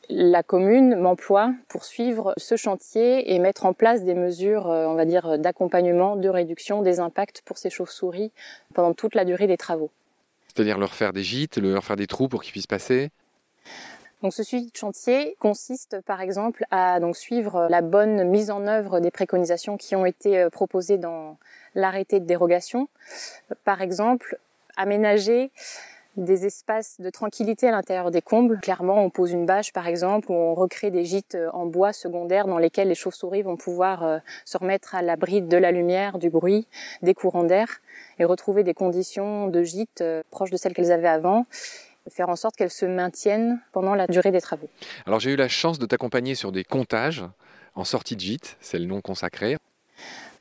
La 0.09 0.41
commune 0.41 0.95
m'emploie 0.95 1.53
pour 1.67 1.83
suivre 1.83 2.33
ce 2.37 2.55
chantier 2.55 3.33
et 3.33 3.39
mettre 3.39 3.65
en 3.65 3.73
place 3.73 4.05
des 4.05 4.13
mesures, 4.13 4.69
euh, 4.69 4.85
on 4.87 4.93
va 4.93 5.03
dire, 5.03 5.37
d'accompagnement, 5.37 6.15
de 6.15 6.29
réduction 6.29 6.81
des 6.81 7.01
impacts 7.01 7.41
pour 7.41 7.57
ces 7.57 7.69
chauves-souris 7.69 8.31
pendant 8.73 8.93
toute 8.93 9.15
la 9.15 9.25
durée 9.25 9.47
des 9.47 9.57
travaux. 9.57 9.91
C'est-à-dire 10.47 10.77
leur 10.77 10.93
faire 10.93 11.11
des 11.11 11.23
gîtes, 11.23 11.57
leur 11.57 11.83
faire 11.83 11.97
des 11.97 12.07
trous 12.07 12.29
pour 12.29 12.41
qu'ils 12.41 12.53
puissent 12.53 12.67
passer. 12.67 13.11
Donc 14.23 14.33
ce 14.33 14.43
suivi 14.43 14.71
de 14.71 14.75
chantier 14.75 15.35
consiste 15.39 16.01
par 16.01 16.21
exemple 16.21 16.65
à 16.71 16.99
donc 16.99 17.15
suivre 17.15 17.67
la 17.69 17.81
bonne 17.81 18.23
mise 18.23 18.49
en 18.49 18.65
œuvre 18.65 18.99
des 18.99 19.11
préconisations 19.11 19.77
qui 19.77 19.95
ont 19.95 20.05
été 20.05 20.39
euh, 20.39 20.49
proposées 20.49 20.97
dans 20.97 21.37
l'arrêté 21.75 22.19
de 22.19 22.25
dérogation. 22.25 22.87
Par 23.63 23.81
exemple, 23.81 24.39
aménager 24.75 25.51
des 26.17 26.45
espaces 26.45 26.99
de 26.99 27.09
tranquillité 27.09 27.67
à 27.67 27.71
l'intérieur 27.71 28.11
des 28.11 28.21
combles. 28.21 28.59
Clairement, 28.59 29.03
on 29.03 29.09
pose 29.09 29.31
une 29.31 29.45
bâche 29.45 29.71
par 29.71 29.87
exemple 29.87 30.31
ou 30.31 30.33
on 30.33 30.53
recrée 30.53 30.91
des 30.91 31.05
gîtes 31.05 31.35
euh, 31.35 31.49
en 31.53 31.65
bois 31.65 31.93
secondaires 31.93 32.47
dans 32.47 32.57
lesquels 32.57 32.89
les 32.89 32.95
chauves-souris 32.95 33.43
vont 33.43 33.55
pouvoir 33.55 34.03
euh, 34.03 34.17
se 34.43 34.57
remettre 34.57 34.95
à 34.95 35.01
l'abri 35.01 35.41
de 35.41 35.57
la 35.57 35.71
lumière, 35.71 36.17
du 36.17 36.29
bruit, 36.29 36.67
des 37.01 37.13
courants 37.13 37.43
d'air 37.43 37.81
et 38.19 38.25
retrouver 38.25 38.63
des 38.63 38.73
conditions 38.73 39.47
de 39.47 39.63
gîte 39.63 40.01
euh, 40.01 40.23
proches 40.31 40.49
de 40.49 40.57
celles 40.57 40.73
qu'elles 40.73 40.91
avaient 40.91 41.07
avant 41.07 41.45
faire 42.09 42.29
en 42.29 42.37
sorte 42.37 42.55
qu'elles 42.55 42.71
se 42.71 42.85
maintiennent 42.85 43.59
pendant 43.73 43.93
la 43.93 44.07
durée 44.07 44.31
des 44.31 44.39
travaux. 44.39 44.69
Alors 45.05 45.19
j'ai 45.19 45.31
eu 45.31 45.35
la 45.35 45.49
chance 45.49 45.77
de 45.77 45.85
t'accompagner 45.85 46.35
sur 46.35 46.53
des 46.53 46.63
comptages 46.63 47.25
en 47.75 47.83
sortie 47.83 48.15
de 48.15 48.21
gîte, 48.21 48.57
c'est 48.59 48.79
le 48.79 48.85
nom 48.85 49.01
consacré. 49.01 49.57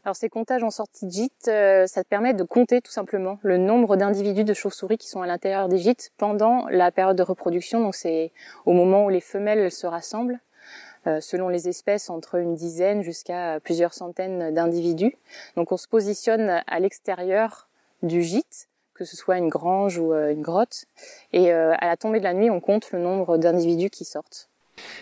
Alors 0.06 0.14
ces 0.14 0.28
comptages 0.28 0.62
en 0.62 0.70
sortie 0.70 1.06
de 1.06 1.10
gîte, 1.10 1.48
euh, 1.48 1.88
ça 1.88 2.04
te 2.04 2.08
permet 2.08 2.32
de 2.32 2.44
compter 2.44 2.80
tout 2.80 2.92
simplement 2.92 3.40
le 3.42 3.56
nombre 3.56 3.96
d'individus 3.96 4.44
de 4.44 4.54
chauves-souris 4.54 4.98
qui 4.98 5.08
sont 5.08 5.20
à 5.20 5.26
l'intérieur 5.26 5.68
des 5.68 5.78
gîtes 5.78 6.12
pendant 6.16 6.68
la 6.68 6.92
période 6.92 7.16
de 7.16 7.24
reproduction. 7.24 7.80
Donc 7.80 7.96
c'est 7.96 8.30
au 8.66 8.72
moment 8.72 9.06
où 9.06 9.08
les 9.08 9.20
femelles 9.20 9.58
elles 9.58 9.72
se 9.72 9.88
rassemblent, 9.88 10.38
euh, 11.08 11.20
selon 11.20 11.48
les 11.48 11.68
espèces, 11.68 12.08
entre 12.08 12.36
une 12.36 12.54
dizaine 12.54 13.02
jusqu'à 13.02 13.58
plusieurs 13.58 13.94
centaines 13.94 14.54
d'individus. 14.54 15.16
Donc 15.56 15.72
on 15.72 15.76
se 15.76 15.88
positionne 15.88 16.62
à 16.64 16.78
l'extérieur 16.78 17.68
du 18.04 18.22
gîte 18.22 18.68
que 18.94 19.04
ce 19.04 19.16
soit 19.16 19.38
une 19.38 19.48
grange 19.48 19.98
ou 19.98 20.12
euh, 20.12 20.30
une 20.30 20.40
grotte. 20.40 20.84
Et 21.32 21.50
à 21.50 21.84
la 21.84 21.96
tombée 21.96 22.20
de 22.20 22.24
la 22.24 22.32
nuit, 22.32 22.48
on 22.48 22.60
compte 22.60 22.92
le 22.92 23.00
nombre 23.00 23.38
d'individus 23.38 23.90
qui 23.90 24.04
sortent. 24.04 24.48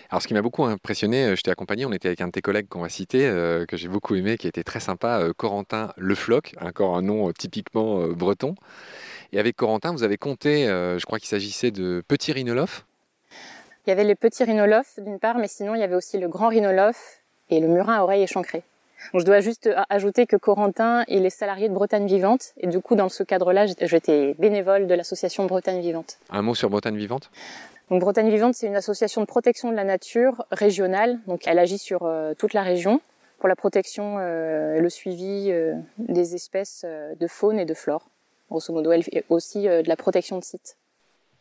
Alors 0.09 0.21
ce 0.21 0.27
qui 0.27 0.33
m'a 0.33 0.41
beaucoup 0.41 0.63
impressionné, 0.65 1.25
euh, 1.25 1.35
je 1.35 1.41
t'ai 1.41 1.51
accompagné, 1.51 1.85
on 1.85 1.91
était 1.91 2.07
avec 2.07 2.21
un 2.21 2.27
de 2.27 2.31
tes 2.31 2.41
collègues 2.41 2.67
qu'on 2.67 2.81
va 2.81 2.89
citer, 2.89 3.25
euh, 3.25 3.65
que 3.65 3.77
j'ai 3.77 3.87
beaucoup 3.87 4.15
aimé, 4.15 4.37
qui 4.37 4.47
était 4.47 4.63
très 4.63 4.79
sympa, 4.79 5.19
euh, 5.19 5.33
Corentin 5.35 5.91
Le 5.97 6.15
Floc, 6.15 6.55
encore 6.61 6.95
un 6.97 7.01
nom 7.01 7.29
euh, 7.29 7.33
typiquement 7.33 8.07
breton. 8.07 8.55
Et 9.33 9.39
avec 9.39 9.55
Corentin, 9.55 9.91
vous 9.91 10.03
avez 10.03 10.17
compté, 10.17 10.65
je 10.65 11.05
crois 11.05 11.19
qu'il 11.19 11.27
s'agissait 11.27 11.71
de 11.71 12.01
petits 12.07 12.31
rhinolophes. 12.31 12.85
Il 13.85 13.89
y 13.89 13.91
avait 13.91 14.03
les 14.03 14.15
petits 14.15 14.43
rhinolophes 14.43 14.99
d'une 14.99 15.19
part, 15.19 15.37
mais 15.37 15.47
sinon 15.47 15.75
il 15.75 15.81
y 15.81 15.83
avait 15.83 15.95
aussi 15.95 16.17
le 16.17 16.27
grand 16.29 16.47
rhinolophe 16.49 17.19
et 17.49 17.59
le 17.59 17.67
murin 17.67 17.95
à 17.95 18.03
oreille 18.03 18.23
échancrée. 18.23 18.63
Donc, 19.13 19.21
je 19.21 19.25
dois 19.25 19.41
juste 19.41 19.69
ajouter 19.89 20.25
que 20.25 20.35
Corentin 20.37 21.03
il 21.07 21.25
est 21.25 21.29
salarié 21.29 21.69
de 21.69 21.73
Bretagne 21.73 22.07
Vivante 22.07 22.53
et 22.57 22.67
du 22.67 22.79
coup 22.79 22.95
dans 22.95 23.09
ce 23.09 23.23
cadre-là 23.23 23.65
j'étais 23.81 24.35
bénévole 24.39 24.87
de 24.87 24.93
l'association 24.93 25.45
Bretagne 25.45 25.81
Vivante. 25.81 26.17
Un 26.29 26.41
mot 26.41 26.55
sur 26.55 26.69
Bretagne 26.69 26.97
Vivante? 26.97 27.29
Donc 27.89 28.01
Bretagne 28.01 28.29
Vivante, 28.31 28.55
c'est 28.55 28.67
une 28.67 28.75
association 28.75 29.21
de 29.21 29.27
protection 29.27 29.69
de 29.69 29.75
la 29.75 29.83
nature 29.83 30.45
régionale. 30.51 31.19
Donc 31.27 31.43
elle 31.45 31.59
agit 31.59 31.77
sur 31.77 32.03
euh, 32.03 32.33
toute 32.33 32.53
la 32.53 32.63
région 32.63 32.99
pour 33.37 33.47
la 33.47 33.55
protection 33.55 34.17
euh, 34.17 34.75
et 34.75 34.81
le 34.81 34.89
suivi 34.89 35.51
euh, 35.51 35.75
des 35.99 36.33
espèces 36.33 36.83
de 36.85 37.27
faune 37.27 37.59
et 37.59 37.65
de 37.65 37.73
flore. 37.73 38.09
Grosso 38.49 38.73
modo, 38.73 38.91
elle 38.91 39.03
fait 39.03 39.25
aussi 39.29 39.63
de 39.63 39.87
la 39.87 39.95
protection 39.95 40.37
de 40.37 40.43
sites. 40.43 40.77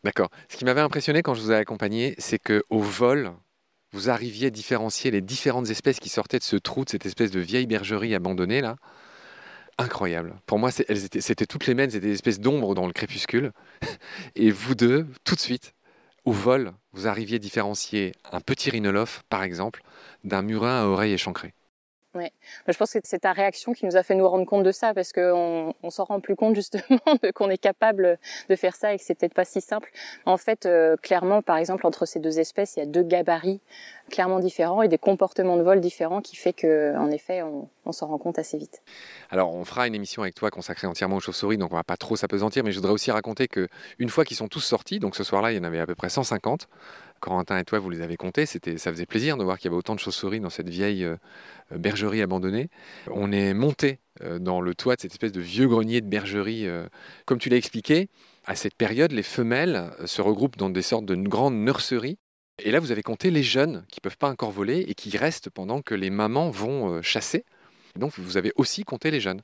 D'accord. 0.05 0.31
Ce 0.49 0.57
qui 0.57 0.65
m'avait 0.65 0.81
impressionné 0.81 1.23
quand 1.23 1.35
je 1.35 1.41
vous 1.41 1.53
ai 1.53 1.57
accompagné, 1.57 2.15
c'est 2.19 2.39
que 2.39 2.63
au 2.71 2.79
vol, 2.79 3.33
vous 3.93 4.11
arriviez 4.11 4.49
à 4.49 4.51
différencier 4.51 5.11
les 5.11 5.21
différentes 5.21 5.71
espèces 5.71 6.01
qui 6.01 6.09
sortaient 6.09 6.39
de 6.39 6.45
ce 6.45 6.57
trou, 6.57 6.85
de 6.85 6.91
cette 6.91 7.07
espèce 7.07 7.31
de 7.31 7.41
vieille 7.41 7.67
bergerie 7.67 8.15
abandonnée 8.15 8.61
là. 8.61 8.77
Incroyable. 9.77 10.35
Pour 10.47 10.59
moi, 10.59 10.71
c'était 10.71 11.47
toutes 11.47 11.67
les 11.67 11.75
mêmes, 11.75 11.91
c'était 11.91 12.07
des 12.07 12.13
espèces 12.13 12.39
d'ombres 12.39 12.75
dans 12.75 12.87
le 12.87 12.93
crépuscule. 12.93 13.53
Et 14.37 14.51
vous 14.51 14.75
deux, 14.75 15.07
tout 15.25 15.35
de 15.35 15.41
suite, 15.41 15.75
au 16.25 16.33
vol, 16.33 16.73
vous 16.93 17.07
arriviez 17.07 17.37
à 17.37 17.39
différencier 17.39 18.13
un 18.33 18.41
petit 18.41 18.71
rhinolophe, 18.71 19.25
par 19.29 19.43
exemple, 19.43 19.83
d'un 20.25 20.43
murin 20.43 20.83
à 20.83 20.87
oreille 20.87 21.13
échancrée. 21.13 21.55
Ouais. 22.15 22.33
Je 22.69 22.77
pense 22.77 22.93
que 22.93 22.99
c'est 23.03 23.21
ta 23.21 23.33
réaction 23.33 23.73
qui 23.73 23.87
nous 23.87 23.97
a 23.97 24.03
fait 24.03 24.15
nous 24.15 24.29
rendre 24.29 24.47
compte 24.47 24.63
de 24.63 24.73
ça 24.73 24.95
parce 24.95 25.13
qu'on 25.13 25.75
on, 25.83 25.91
s'en 25.91 26.05
rend 26.05 26.21
plus 26.21 26.37
compte 26.37 26.55
justement 26.55 27.01
qu'on 27.35 27.51
est 27.51 27.59
capable 27.59 28.19
de 28.49 28.57
faire 28.57 28.77
ça 28.77 28.95
et 28.95 28.99
que 28.99 29.05
c'est 29.05 29.15
peut-être 29.15 29.35
pas 29.35 29.45
si 29.45 29.61
simple. 29.61 29.91
En 30.25 30.37
fait, 30.37 30.67
euh, 30.67 30.97
clairement, 30.97 31.43
par 31.43 31.57
exemple, 31.57 31.87
entre 31.87 32.07
ces 32.07 32.21
deux 32.21 32.39
espèces, 32.39 32.77
il 32.77 32.81
y 32.81 32.83
a 32.83 32.87
deux 32.87 33.03
gabarits 33.03 33.61
clairement 34.11 34.39
différents 34.39 34.83
et 34.83 34.89
des 34.89 34.99
comportements 34.99 35.57
de 35.57 35.63
vol 35.63 35.81
différents 35.81 36.21
qui 36.21 36.37
fait 36.37 36.53
que, 36.53 36.97
en 36.97 37.11
effet, 37.11 37.43
on, 37.43 37.69
on 37.87 37.93
s'en 37.93 38.07
rend 38.07 38.19
compte 38.19 38.39
assez 38.39 38.59
vite. 38.59 38.83
Alors, 39.31 39.55
on 39.55 39.65
fera 39.65 39.87
une 39.87 39.95
émission 39.95 40.23
avec 40.23 40.35
toi 40.35 40.51
consacrée 40.51 40.87
entièrement 40.87 41.17
aux 41.17 41.21
chauves-souris, 41.21 41.57
donc 41.57 41.73
on 41.73 41.77
va 41.77 41.85
pas 41.85 41.97
trop 41.97 42.17
s'apesantir, 42.17 42.65
mais 42.65 42.73
je 42.73 42.77
voudrais 42.77 42.93
aussi 42.93 43.11
raconter 43.11 43.49
que 43.49 43.69
une 43.99 44.09
fois 44.09 44.25
qu'ils 44.25 44.37
sont 44.37 44.49
tous 44.49 44.61
sortis, 44.61 44.99
donc 44.99 45.17
ce 45.17 45.25
soir-là, 45.25 45.53
il 45.53 45.57
y 45.57 45.61
en 45.61 45.65
avait 45.65 45.81
à 45.81 45.87
peu 45.87 45.95
près 45.95 46.09
150. 46.09 46.69
Corentin 47.25 47.57
et 47.57 47.65
toi, 47.65 47.79
vous 47.79 47.89
les 47.89 48.03
avez 48.03 48.19
comptés. 48.19 48.45
C'était, 48.45 48.77
ça 48.77 48.93
faisait 48.93 49.07
plaisir 49.07 49.39
de 49.39 49.45
voir 49.45 49.57
qu'il 49.59 49.67
y 49.67 49.69
avait 49.69 49.79
autant 49.79 49.95
de 49.95 50.01
chauves-souris 50.01 50.41
dans 50.41 50.51
cette 50.51 50.69
vieille 50.69 51.05
euh, 51.05 51.17
bergerie 51.71 52.21
abandonnée. 52.21 52.69
On 53.11 53.33
est 53.33 53.55
monté 53.55 53.99
euh, 54.23 54.39
dans 54.39 54.61
le 54.61 54.75
toit 54.75 54.95
de 54.97 55.01
cette 55.01 55.13
espèce 55.13 55.33
de 55.33 55.41
vieux 55.41 55.67
grenier 55.67 56.03
de 56.03 56.07
bergerie. 56.07 56.67
Euh. 56.67 56.87
Comme 57.25 57.39
tu 57.39 57.49
l'as 57.49 57.57
expliqué, 57.57 58.11
à 58.45 58.57
cette 58.57 58.75
période, 58.75 59.11
les 59.11 59.23
femelles 59.23 59.91
se 60.05 60.21
regroupent 60.21 60.59
dans 60.59 60.69
des 60.69 60.83
sortes 60.83 61.07
de 61.07 61.15
grandes 61.17 61.55
nurseries. 61.55 62.19
Et 62.63 62.71
là, 62.71 62.79
vous 62.79 62.93
avez 62.93 63.03
compté 63.03 63.31
les 63.31 63.43
jeunes 63.43 63.87
qui 63.89 64.01
ne 64.01 64.03
peuvent 64.03 64.19
pas 64.19 64.29
encore 64.29 64.51
voler 64.51 64.85
et 64.87 64.95
qui 64.95 65.17
restent 65.17 65.49
pendant 65.49 65.81
que 65.81 65.95
les 65.95 66.11
mamans 66.11 66.51
vont 66.51 67.01
chasser. 67.01 67.47
donc, 67.97 68.13
vous 68.19 68.37
avez 68.37 68.53
aussi 68.57 68.85
compté 68.85 69.11
les 69.11 69.21
jeunes. 69.21 69.41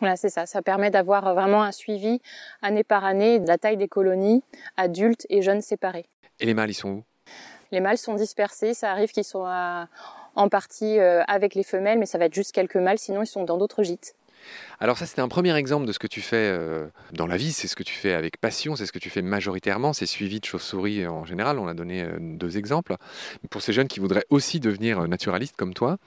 Voilà, 0.00 0.16
c'est 0.16 0.28
ça. 0.28 0.44
Ça 0.44 0.60
permet 0.60 0.90
d'avoir 0.90 1.34
vraiment 1.34 1.62
un 1.62 1.72
suivi 1.72 2.20
année 2.60 2.84
par 2.84 3.04
année 3.04 3.40
de 3.40 3.48
la 3.48 3.56
taille 3.56 3.78
des 3.78 3.88
colonies, 3.88 4.42
adultes 4.76 5.26
et 5.30 5.40
jeunes 5.40 5.62
séparés. 5.62 6.06
Et 6.40 6.46
les 6.46 6.54
mâles, 6.54 6.70
ils 6.70 6.74
sont 6.74 6.88
où? 6.88 7.04
Les 7.70 7.80
mâles 7.80 7.98
sont 7.98 8.14
dispersés. 8.14 8.74
Ça 8.74 8.90
arrive 8.90 9.10
qu'ils 9.12 9.24
soient 9.24 9.88
en 10.34 10.48
partie 10.48 10.98
euh, 10.98 11.22
avec 11.28 11.54
les 11.54 11.62
femelles, 11.62 11.98
mais 11.98 12.06
ça 12.06 12.18
va 12.18 12.26
être 12.26 12.34
juste 12.34 12.52
quelques 12.52 12.76
mâles. 12.76 12.98
Sinon, 12.98 13.22
ils 13.22 13.26
sont 13.26 13.44
dans 13.44 13.58
d'autres 13.58 13.82
gîtes. 13.82 14.14
Alors 14.78 14.96
ça, 14.96 15.04
c'était 15.04 15.20
un 15.20 15.28
premier 15.28 15.54
exemple 15.54 15.84
de 15.84 15.92
ce 15.92 15.98
que 15.98 16.06
tu 16.06 16.22
fais 16.22 16.36
euh, 16.36 16.86
dans 17.12 17.26
la 17.26 17.36
vie. 17.36 17.52
C'est 17.52 17.68
ce 17.68 17.76
que 17.76 17.82
tu 17.82 17.92
fais 17.92 18.14
avec 18.14 18.40
passion, 18.40 18.74
c'est 18.74 18.86
ce 18.86 18.92
que 18.92 18.98
tu 18.98 19.10
fais 19.10 19.20
majoritairement. 19.20 19.92
C'est 19.92 20.06
suivi 20.06 20.40
de 20.40 20.44
chauves-souris 20.46 21.06
en 21.06 21.26
général. 21.26 21.58
On 21.58 21.68
a 21.68 21.74
donné 21.74 22.02
euh, 22.02 22.16
deux 22.18 22.56
exemples. 22.56 22.96
Pour 23.50 23.60
ces 23.60 23.74
jeunes 23.74 23.88
qui 23.88 24.00
voudraient 24.00 24.24
aussi 24.30 24.58
devenir 24.58 25.06
naturalistes 25.06 25.56
comme 25.56 25.74
toi, 25.74 25.98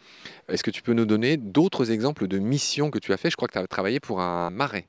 est-ce 0.49 0.63
que 0.63 0.71
tu 0.71 0.81
peux 0.81 0.93
nous 0.93 1.05
donner 1.05 1.37
d'autres 1.37 1.91
exemples 1.91 2.27
de 2.27 2.39
missions 2.39 2.89
que 2.89 2.99
tu 2.99 3.13
as 3.13 3.17
fait? 3.17 3.29
Je 3.29 3.35
crois 3.35 3.47
que 3.47 3.53
tu 3.53 3.59
as 3.59 3.67
travaillé 3.67 3.99
pour 3.99 4.19
un 4.19 4.49
marais. 4.49 4.87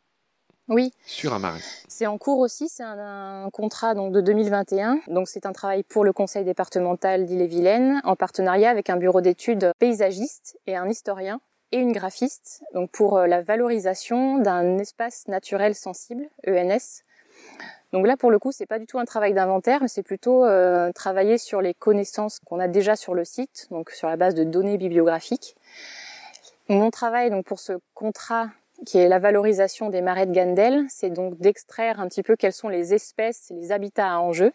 Oui. 0.68 0.92
Sur 1.04 1.34
un 1.34 1.38
marais. 1.38 1.60
C'est 1.88 2.06
en 2.06 2.16
cours 2.16 2.38
aussi, 2.38 2.68
c'est 2.68 2.82
un, 2.82 3.48
contrat 3.52 3.94
donc 3.94 4.12
de 4.12 4.20
2021. 4.20 5.00
Donc 5.08 5.28
c'est 5.28 5.44
un 5.44 5.52
travail 5.52 5.82
pour 5.82 6.04
le 6.04 6.12
conseil 6.12 6.44
départemental 6.44 7.26
d'Ille-et-Vilaine 7.26 8.00
en 8.04 8.16
partenariat 8.16 8.70
avec 8.70 8.88
un 8.88 8.96
bureau 8.96 9.20
d'études 9.20 9.72
paysagiste 9.78 10.58
et 10.66 10.76
un 10.76 10.88
historien 10.88 11.40
et 11.72 11.78
une 11.78 11.92
graphiste 11.92 12.62
donc 12.72 12.90
pour 12.90 13.18
euh, 13.18 13.26
la 13.26 13.42
valorisation 13.42 14.38
d'un 14.38 14.78
espace 14.78 15.28
naturel 15.28 15.74
sensible 15.74 16.28
ENS. 16.46 17.02
Donc 17.92 18.06
là 18.06 18.16
pour 18.16 18.30
le 18.30 18.38
coup, 18.38 18.50
c'est 18.50 18.66
pas 18.66 18.78
du 18.78 18.86
tout 18.86 18.98
un 18.98 19.04
travail 19.04 19.34
d'inventaire, 19.34 19.80
mais 19.82 19.88
c'est 19.88 20.02
plutôt 20.02 20.44
euh, 20.44 20.92
travailler 20.92 21.36
sur 21.36 21.60
les 21.60 21.74
connaissances 21.74 22.38
qu'on 22.40 22.58
a 22.58 22.68
déjà 22.68 22.96
sur 22.96 23.14
le 23.14 23.24
site, 23.24 23.68
donc 23.70 23.90
sur 23.90 24.08
la 24.08 24.16
base 24.16 24.34
de 24.34 24.44
données 24.44 24.78
bibliographiques. 24.78 25.56
Mon 26.68 26.90
travail 26.90 27.30
donc 27.30 27.44
pour 27.44 27.60
ce 27.60 27.74
contrat 27.92 28.48
qui 28.86 28.98
est 28.98 29.08
la 29.08 29.18
valorisation 29.18 29.90
des 29.90 30.00
marais 30.00 30.26
de 30.26 30.32
Gandel. 30.32 30.84
C'est 30.88 31.10
donc 31.10 31.38
d'extraire 31.38 32.00
un 32.00 32.08
petit 32.08 32.22
peu 32.22 32.36
quelles 32.36 32.52
sont 32.52 32.68
les 32.68 32.94
espèces, 32.94 33.50
les 33.50 33.72
habitats 33.72 34.12
à 34.12 34.18
enjeu 34.18 34.52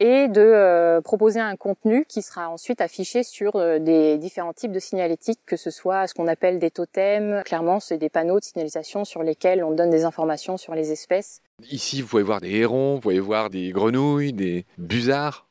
et 0.00 0.28
de 0.28 0.40
euh, 0.40 1.00
proposer 1.00 1.40
un 1.40 1.56
contenu 1.56 2.04
qui 2.06 2.22
sera 2.22 2.48
ensuite 2.48 2.80
affiché 2.80 3.22
sur 3.22 3.56
euh, 3.56 3.78
des 3.78 4.18
différents 4.18 4.52
types 4.52 4.72
de 4.72 4.80
signalétiques, 4.80 5.40
que 5.46 5.56
ce 5.56 5.70
soit 5.70 6.06
ce 6.08 6.14
qu'on 6.14 6.26
appelle 6.26 6.58
des 6.58 6.70
totems. 6.70 7.42
Clairement, 7.44 7.78
c'est 7.80 7.98
des 7.98 8.08
panneaux 8.08 8.40
de 8.40 8.44
signalisation 8.44 9.04
sur 9.04 9.22
lesquels 9.22 9.62
on 9.62 9.70
donne 9.70 9.90
des 9.90 10.04
informations 10.04 10.56
sur 10.56 10.74
les 10.74 10.90
espèces. 10.90 11.40
Ici, 11.70 12.02
vous 12.02 12.08
pouvez 12.08 12.22
voir 12.24 12.40
des 12.40 12.50
hérons, 12.50 12.96
vous 12.96 13.00
pouvez 13.00 13.20
voir 13.20 13.50
des 13.50 13.70
grenouilles, 13.70 14.32
des 14.32 14.66
busards. 14.78 15.43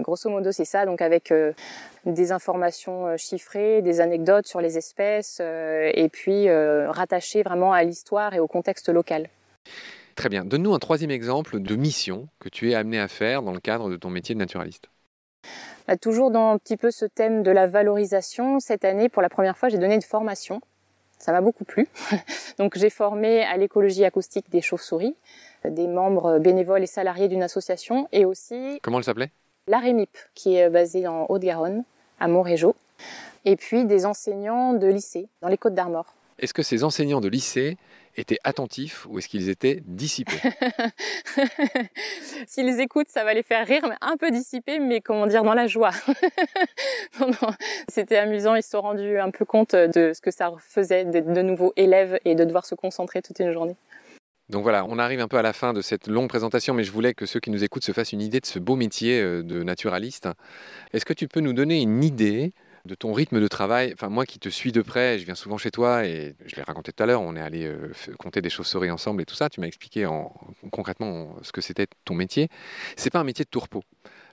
Grosso 0.00 0.30
modo, 0.30 0.52
c'est 0.52 0.64
ça, 0.64 0.86
donc 0.86 1.02
avec 1.02 1.30
euh, 1.30 1.52
des 2.04 2.32
informations 2.32 3.06
euh, 3.06 3.16
chiffrées, 3.16 3.82
des 3.82 4.00
anecdotes 4.00 4.46
sur 4.46 4.60
les 4.60 4.78
espèces, 4.78 5.38
euh, 5.40 5.90
et 5.94 6.08
puis 6.08 6.48
rattachées 6.50 7.42
vraiment 7.42 7.72
à 7.72 7.82
l'histoire 7.82 8.34
et 8.34 8.40
au 8.40 8.46
contexte 8.46 8.88
local. 8.88 9.28
Très 10.14 10.28
bien. 10.28 10.44
Donne-nous 10.44 10.74
un 10.74 10.78
troisième 10.78 11.10
exemple 11.10 11.60
de 11.60 11.76
mission 11.76 12.28
que 12.40 12.48
tu 12.48 12.70
es 12.70 12.74
amené 12.74 12.98
à 12.98 13.08
faire 13.08 13.42
dans 13.42 13.52
le 13.52 13.60
cadre 13.60 13.88
de 13.88 13.96
ton 13.96 14.10
métier 14.10 14.34
de 14.34 14.40
naturaliste. 14.40 14.88
Bah, 15.86 15.96
toujours 15.96 16.30
dans 16.30 16.50
un 16.50 16.58
petit 16.58 16.76
peu 16.76 16.90
ce 16.90 17.04
thème 17.04 17.42
de 17.42 17.50
la 17.50 17.66
valorisation, 17.66 18.60
cette 18.60 18.84
année, 18.84 19.08
pour 19.08 19.22
la 19.22 19.28
première 19.28 19.56
fois, 19.56 19.68
j'ai 19.68 19.78
donné 19.78 19.94
une 19.94 20.02
formation. 20.02 20.60
Ça 21.18 21.32
m'a 21.32 21.40
beaucoup 21.40 21.64
plu. 21.64 21.88
Donc 22.58 22.76
j'ai 22.76 22.90
formé 22.90 23.42
à 23.42 23.56
l'écologie 23.56 24.04
acoustique 24.04 24.50
des 24.50 24.60
chauves-souris, 24.60 25.16
des 25.64 25.86
membres 25.86 26.38
bénévoles 26.38 26.82
et 26.82 26.86
salariés 26.86 27.28
d'une 27.28 27.42
association, 27.42 28.08
et 28.12 28.24
aussi... 28.24 28.78
Comment 28.82 28.98
elle 28.98 29.04
s'appelait? 29.04 29.30
l'AREMIP, 29.68 30.10
qui 30.34 30.56
est 30.56 30.70
basée 30.70 31.06
en 31.06 31.26
Haute-Garonne, 31.28 31.84
à 32.20 32.28
Montrégeau, 32.28 32.74
et 33.44 33.56
puis 33.56 33.84
des 33.84 34.06
enseignants 34.06 34.72
de 34.72 34.86
lycée 34.86 35.28
dans 35.42 35.48
les 35.48 35.58
Côtes 35.58 35.74
d'Armor. 35.74 36.06
Est-ce 36.38 36.54
que 36.54 36.62
ces 36.62 36.84
enseignants 36.84 37.20
de 37.20 37.28
lycée 37.28 37.76
étaient 38.16 38.38
attentifs 38.44 39.06
ou 39.06 39.18
est-ce 39.18 39.28
qu'ils 39.28 39.48
étaient 39.48 39.82
dissipés? 39.86 40.40
S'ils 42.46 42.80
écoutent, 42.80 43.08
ça 43.08 43.24
va 43.24 43.34
les 43.34 43.42
faire 43.42 43.66
rire, 43.66 43.82
mais 43.88 43.96
un 44.00 44.16
peu 44.16 44.30
dissipés, 44.30 44.78
mais 44.78 45.00
comment 45.00 45.26
dire, 45.26 45.42
dans 45.44 45.54
la 45.54 45.66
joie. 45.66 45.90
C'était 47.88 48.16
amusant, 48.16 48.54
ils 48.54 48.62
se 48.62 48.70
sont 48.70 48.80
rendus 48.80 49.18
un 49.18 49.30
peu 49.30 49.44
compte 49.44 49.74
de 49.74 50.12
ce 50.14 50.20
que 50.20 50.30
ça 50.30 50.52
faisait 50.58 51.04
d'être 51.04 51.32
de 51.32 51.42
nouveaux 51.42 51.72
élèves 51.76 52.18
et 52.24 52.34
de 52.34 52.44
devoir 52.44 52.66
se 52.66 52.74
concentrer 52.74 53.22
toute 53.22 53.38
une 53.40 53.52
journée. 53.52 53.76
Donc 54.48 54.62
voilà, 54.62 54.86
on 54.86 54.98
arrive 54.98 55.20
un 55.20 55.28
peu 55.28 55.36
à 55.36 55.42
la 55.42 55.52
fin 55.52 55.74
de 55.74 55.82
cette 55.82 56.06
longue 56.06 56.28
présentation, 56.28 56.72
mais 56.72 56.82
je 56.82 56.90
voulais 56.90 57.12
que 57.12 57.26
ceux 57.26 57.38
qui 57.38 57.50
nous 57.50 57.64
écoutent 57.64 57.84
se 57.84 57.92
fassent 57.92 58.12
une 58.12 58.22
idée 58.22 58.40
de 58.40 58.46
ce 58.46 58.58
beau 58.58 58.76
métier 58.76 59.20
euh, 59.20 59.42
de 59.42 59.62
naturaliste. 59.62 60.28
Est-ce 60.94 61.04
que 61.04 61.12
tu 61.12 61.28
peux 61.28 61.40
nous 61.40 61.52
donner 61.52 61.82
une 61.82 62.02
idée 62.02 62.54
de 62.86 62.94
ton 62.94 63.12
rythme 63.12 63.40
de 63.42 63.48
travail? 63.48 63.92
Enfin, 63.92 64.08
moi 64.08 64.24
qui 64.24 64.38
te 64.38 64.48
suis 64.48 64.72
de 64.72 64.80
près, 64.80 65.18
je 65.18 65.26
viens 65.26 65.34
souvent 65.34 65.58
chez 65.58 65.70
toi 65.70 66.06
et 66.06 66.34
je 66.46 66.56
l'ai 66.56 66.62
raconté 66.62 66.92
tout 66.92 67.02
à 67.02 67.06
l'heure, 67.06 67.20
on 67.20 67.36
est 67.36 67.42
allé 67.42 67.66
euh, 67.66 67.92
compter 68.18 68.40
des 68.40 68.48
chauves-souris 68.48 68.90
ensemble 68.90 69.20
et 69.20 69.26
tout 69.26 69.34
ça. 69.34 69.50
Tu 69.50 69.60
m'as 69.60 69.66
expliqué 69.66 70.06
en, 70.06 70.32
concrètement 70.70 71.36
ce 71.42 71.52
que 71.52 71.60
c'était 71.60 71.86
ton 72.06 72.14
métier. 72.14 72.48
C'est 72.96 73.10
pas 73.10 73.20
un 73.20 73.24
métier 73.24 73.44
de 73.44 73.50
tourpeau. 73.50 73.84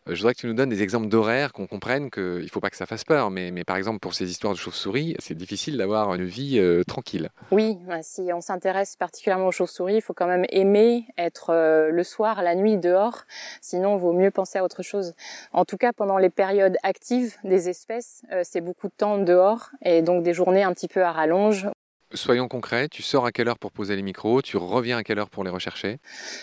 Euh, 0.07 0.13
je 0.13 0.19
voudrais 0.19 0.33
que 0.33 0.39
tu 0.39 0.47
nous 0.47 0.53
donnes 0.53 0.69
des 0.69 0.83
exemples 0.83 1.07
d'horaires, 1.07 1.51
qu'on 1.51 1.67
comprenne 1.67 2.11
qu'il 2.11 2.23
ne 2.23 2.47
faut 2.47 2.59
pas 2.59 2.69
que 2.69 2.77
ça 2.77 2.85
fasse 2.85 3.03
peur, 3.03 3.31
mais, 3.31 3.51
mais 3.51 3.63
par 3.63 3.75
exemple 3.75 3.99
pour 3.99 4.13
ces 4.13 4.29
histoires 4.29 4.53
de 4.53 4.57
chauves-souris, 4.57 5.15
c'est 5.19 5.35
difficile 5.35 5.77
d'avoir 5.77 6.13
une 6.13 6.25
vie 6.25 6.59
euh, 6.59 6.83
tranquille. 6.83 7.29
Oui, 7.51 7.77
si 8.01 8.29
on 8.33 8.41
s'intéresse 8.41 8.95
particulièrement 8.95 9.47
aux 9.47 9.51
chauves-souris, 9.51 9.95
il 9.95 10.01
faut 10.01 10.13
quand 10.13 10.27
même 10.27 10.45
aimer 10.49 11.05
être 11.17 11.51
euh, 11.51 11.89
le 11.89 12.03
soir, 12.03 12.43
la 12.43 12.55
nuit 12.55 12.77
dehors, 12.77 13.23
sinon 13.61 13.97
il 13.97 14.01
vaut 14.01 14.13
mieux 14.13 14.31
penser 14.31 14.59
à 14.59 14.63
autre 14.63 14.83
chose. 14.83 15.13
En 15.53 15.65
tout 15.65 15.77
cas, 15.77 15.91
pendant 15.93 16.17
les 16.17 16.29
périodes 16.29 16.77
actives 16.83 17.35
des 17.43 17.69
espèces, 17.69 18.21
c'est 18.43 18.61
beaucoup 18.61 18.87
de 18.87 18.93
temps 18.95 19.17
dehors 19.17 19.69
et 19.81 20.01
donc 20.01 20.23
des 20.23 20.33
journées 20.33 20.63
un 20.63 20.73
petit 20.73 20.87
peu 20.87 21.03
à 21.03 21.11
rallonge 21.11 21.67
Soyons 22.15 22.47
concrets, 22.47 22.87
tu 22.87 23.01
sors 23.01 23.25
à 23.25 23.31
quelle 23.31 23.49
heure 23.49 23.59
pour 23.59 23.71
poser 23.71 23.95
les 23.95 24.01
micros, 24.01 24.41
tu 24.41 24.55
reviens 24.57 24.97
à 24.97 25.03
quelle 25.03 25.19
heure 25.19 25.29
pour 25.29 25.43
les 25.43 25.49
rechercher? 25.49 25.99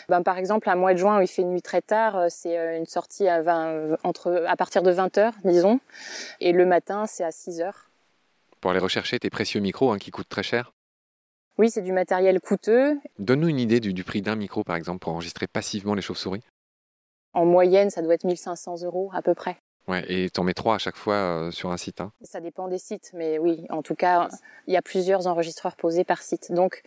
Ben, 0.08 0.22
Par 0.22 0.36
exemple, 0.36 0.68
un 0.68 0.74
mois 0.74 0.92
de 0.92 0.98
juin 0.98 1.18
où 1.18 1.22
il 1.22 1.28
fait 1.28 1.44
nuit 1.44 1.62
très 1.62 1.80
tard, 1.80 2.16
euh, 2.16 2.26
c'est 2.28 2.58
euh, 2.58 2.76
une 2.76 2.86
sortie 2.86 3.26
à, 3.26 3.40
20, 3.40 3.96
entre, 4.04 4.44
à 4.46 4.56
partir 4.56 4.82
de 4.82 4.92
20h, 4.92 5.32
disons, 5.44 5.80
et 6.40 6.52
le 6.52 6.66
matin, 6.66 7.06
c'est 7.06 7.24
à 7.24 7.30
6h. 7.30 7.72
Pour 8.60 8.70
aller 8.70 8.80
rechercher 8.80 9.18
tes 9.18 9.30
précieux 9.30 9.60
micros 9.60 9.92
hein, 9.92 9.98
qui 9.98 10.10
coûtent 10.10 10.28
très 10.28 10.42
cher? 10.42 10.72
Oui, 11.58 11.70
c'est 11.70 11.82
du 11.82 11.92
matériel 11.92 12.40
coûteux. 12.40 12.98
Donne-nous 13.18 13.48
une 13.48 13.60
idée 13.60 13.80
du, 13.80 13.92
du 13.94 14.04
prix 14.04 14.22
d'un 14.22 14.36
micro, 14.36 14.64
par 14.64 14.76
exemple, 14.76 15.00
pour 15.00 15.12
enregistrer 15.12 15.46
passivement 15.46 15.94
les 15.94 16.02
chauves-souris. 16.02 16.42
En 17.34 17.46
moyenne, 17.46 17.88
ça 17.90 18.02
doit 18.02 18.14
être 18.14 18.24
1500 18.24 18.82
euros 18.82 19.10
à 19.14 19.22
peu 19.22 19.34
près. 19.34 19.56
Ouais, 19.88 20.04
et 20.08 20.30
tu 20.30 20.40
en 20.40 20.44
mets 20.44 20.54
trois 20.54 20.76
à 20.76 20.78
chaque 20.78 20.96
fois 20.96 21.14
euh, 21.14 21.50
sur 21.50 21.70
un 21.72 21.76
site. 21.76 22.00
Hein. 22.00 22.12
Ça 22.22 22.40
dépend 22.40 22.68
des 22.68 22.78
sites, 22.78 23.10
mais 23.14 23.38
oui, 23.38 23.66
en 23.70 23.82
tout 23.82 23.94
cas, 23.94 24.28
il 24.66 24.74
y 24.74 24.76
a 24.76 24.82
plusieurs 24.82 25.26
enregistreurs 25.26 25.76
posés 25.76 26.04
par 26.04 26.22
site. 26.22 26.52
Donc, 26.52 26.82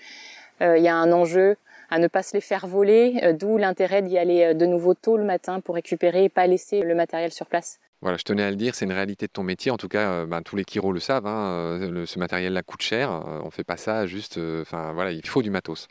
euh, 0.62 0.77
il 0.77 0.84
y 0.84 0.88
a 0.88 0.95
un 0.95 1.12
enjeu 1.12 1.58
à 1.89 1.99
ne 1.99 2.08
pas 2.08 2.23
se 2.23 2.34
les 2.34 2.41
faire 2.41 2.67
voler, 2.67 3.19
euh, 3.23 3.34
d'où 3.34 3.58
l'intérêt 3.58 4.01
d'y 4.01 4.17
aller 4.17 4.53
de 4.55 4.65
nouveau 4.65 4.93
tôt 4.93 5.17
le 5.17 5.25
matin 5.25 5.60
pour 5.60 5.75
récupérer 5.75 6.25
et 6.25 6.29
pas 6.29 6.47
laisser 6.47 6.81
le 6.81 6.95
matériel 6.95 7.31
sur 7.31 7.47
place. 7.47 7.79
Voilà, 8.01 8.17
je 8.17 8.23
tenais 8.23 8.43
à 8.43 8.49
le 8.49 8.55
dire, 8.55 8.75
c'est 8.75 8.86
une 8.86 8.93
réalité 8.93 9.27
de 9.27 9.31
ton 9.31 9.43
métier. 9.43 9.71
En 9.71 9.77
tout 9.77 9.88
cas, 9.88 10.25
ben, 10.25 10.41
tous 10.41 10.55
les 10.55 10.63
Kiro 10.63 10.91
le 10.91 10.99
savent. 10.99 11.25
Hein, 11.25 11.79
ce 12.05 12.19
matériel-là 12.19 12.62
coûte 12.62 12.81
cher. 12.81 13.10
on 13.43 13.49
fait 13.49 13.63
pas 13.63 13.77
ça 13.77 14.05
juste. 14.05 14.38
Enfin 14.62 14.93
voilà, 14.93 15.12
il 15.12 15.25
faut 15.25 15.41
du 15.41 15.49
matos. 15.49 15.88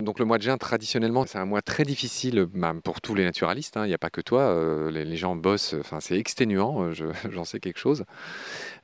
Donc 0.00 0.18
le 0.18 0.24
mois 0.24 0.38
de 0.38 0.42
juin, 0.42 0.56
traditionnellement, 0.58 1.24
c'est 1.26 1.38
un 1.38 1.44
mois 1.44 1.62
très 1.62 1.84
difficile 1.84 2.46
bah, 2.54 2.74
pour 2.82 3.00
tous 3.00 3.14
les 3.14 3.24
naturalistes. 3.24 3.76
Hein. 3.76 3.84
Il 3.84 3.88
n'y 3.88 3.94
a 3.94 3.98
pas 3.98 4.10
que 4.10 4.20
toi. 4.20 4.42
Euh, 4.42 4.90
les, 4.90 5.16
gens 5.16 5.36
bossent. 5.36 5.74
Enfin, 5.78 6.00
c'est 6.00 6.18
exténuant. 6.18 6.84
Euh, 6.84 6.92
j'en 7.30 7.44
sais 7.44 7.60
quelque 7.60 7.78
chose. 7.78 8.04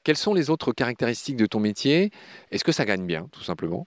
Quelles 0.04 0.16
sont 0.16 0.34
les 0.34 0.50
autres 0.50 0.72
caractéristiques 0.72 1.36
de 1.36 1.46
ton 1.46 1.60
métier? 1.60 2.10
Est-ce 2.50 2.64
que 2.64 2.72
ça 2.72 2.84
gagne 2.84 3.06
bien, 3.06 3.28
tout 3.32 3.42
simplement? 3.42 3.86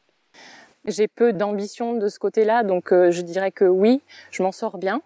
J'ai 0.85 1.07
peu 1.07 1.31
d'ambition 1.31 1.95
de 1.95 2.09
ce 2.09 2.17
côté-là, 2.17 2.63
donc 2.63 2.91
euh, 2.91 3.11
je 3.11 3.21
dirais 3.21 3.51
que 3.51 3.65
oui, 3.65 4.01
je 4.31 4.41
m'en 4.41 4.51
sors 4.51 4.79
bien. 4.79 5.01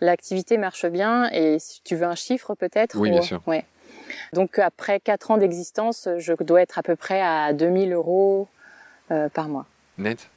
L'activité 0.00 0.58
marche 0.58 0.86
bien. 0.86 1.30
Et 1.30 1.58
si 1.58 1.80
tu 1.82 1.96
veux 1.96 2.06
un 2.06 2.14
chiffre, 2.14 2.54
peut-être? 2.54 2.96
Oui, 2.96 3.10
bien 3.10 3.22
sûr. 3.22 3.42
Ouais. 3.46 3.64
Donc 4.32 4.58
après 4.58 5.00
4 5.00 5.30
ans 5.32 5.38
d'existence, 5.38 6.08
je 6.18 6.32
dois 6.34 6.62
être 6.62 6.78
à 6.78 6.82
peu 6.82 6.96
près 6.96 7.20
à 7.20 7.52
2000 7.52 7.92
euros 7.92 8.48
euh, 9.10 9.28
par 9.28 9.48
mois. 9.48 9.66
Net? 9.98 10.28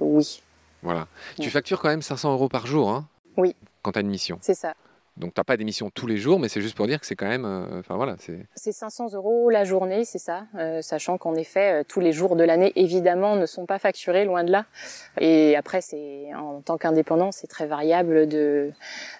Oui. 0.00 0.42
Voilà. 0.84 1.08
Tu 1.40 1.50
factures 1.50 1.80
quand 1.80 1.88
même 1.88 2.02
500 2.02 2.32
euros 2.32 2.48
par 2.48 2.66
jour 2.68 2.90
hein, 2.90 3.08
Oui, 3.36 3.56
quand 3.82 3.90
tu 3.92 3.98
as 3.98 4.02
une 4.02 4.08
mission. 4.10 4.38
c'est 4.42 4.54
ça. 4.54 4.74
Donc 5.16 5.32
tu 5.32 5.38
n'as 5.38 5.44
pas 5.44 5.56
d'émission 5.56 5.90
tous 5.90 6.08
les 6.08 6.16
jours, 6.16 6.40
mais 6.40 6.48
c'est 6.48 6.60
juste 6.60 6.76
pour 6.76 6.88
dire 6.88 6.98
que 6.98 7.06
c'est 7.06 7.14
quand 7.14 7.28
même... 7.28 7.44
euh, 7.44 7.78
Enfin 7.78 7.94
voilà, 7.94 8.16
c'est... 8.18 8.46
C'est 8.56 8.72
500 8.72 9.12
euros 9.12 9.48
la 9.48 9.62
journée, 9.62 10.04
c'est 10.04 10.18
ça, 10.18 10.46
euh, 10.58 10.82
sachant 10.82 11.18
qu'en 11.18 11.36
effet, 11.36 11.82
euh, 11.82 11.84
tous 11.86 12.00
les 12.00 12.12
jours 12.12 12.34
de 12.34 12.42
l'année, 12.42 12.72
évidemment, 12.74 13.36
ne 13.36 13.46
sont 13.46 13.64
pas 13.64 13.78
facturés, 13.78 14.24
loin 14.24 14.42
de 14.42 14.50
là. 14.50 14.64
Et 15.20 15.54
après, 15.54 15.82
c'est 15.82 16.34
en 16.34 16.60
tant 16.62 16.78
qu'indépendant, 16.78 17.30
c'est 17.30 17.46
très 17.46 17.66
variable 17.66 18.26
de, 18.26 18.72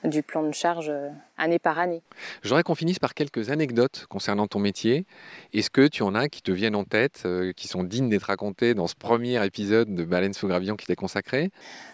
du 0.02 0.24
plan 0.24 0.42
de 0.42 0.50
charge 0.52 0.90
année 1.36 1.58
par 1.58 1.78
année. 1.78 2.02
J'aurais 2.42 2.62
qu'on 2.62 2.74
finisse 2.74 2.98
par 2.98 3.14
quelques 3.14 3.50
anecdotes 3.50 4.06
concernant 4.08 4.46
ton 4.46 4.58
métier. 4.58 5.06
Est-ce 5.52 5.70
que 5.70 5.86
tu 5.86 6.02
en 6.02 6.14
as 6.14 6.28
qui 6.28 6.42
te 6.42 6.50
viennent 6.52 6.76
en 6.76 6.84
tête, 6.84 7.22
euh, 7.26 7.52
qui 7.52 7.68
sont 7.68 7.82
dignes 7.84 8.08
d'être 8.08 8.24
racontées 8.24 8.74
dans 8.74 8.86
ce 8.86 8.94
premier 8.94 9.44
épisode 9.44 9.94
de 9.94 10.04
Baleine 10.04 10.32
sous 10.34 10.46
gravillon 10.48 10.76
qui 10.76 10.86
t'est 10.86 10.96
consacré? 10.96 11.50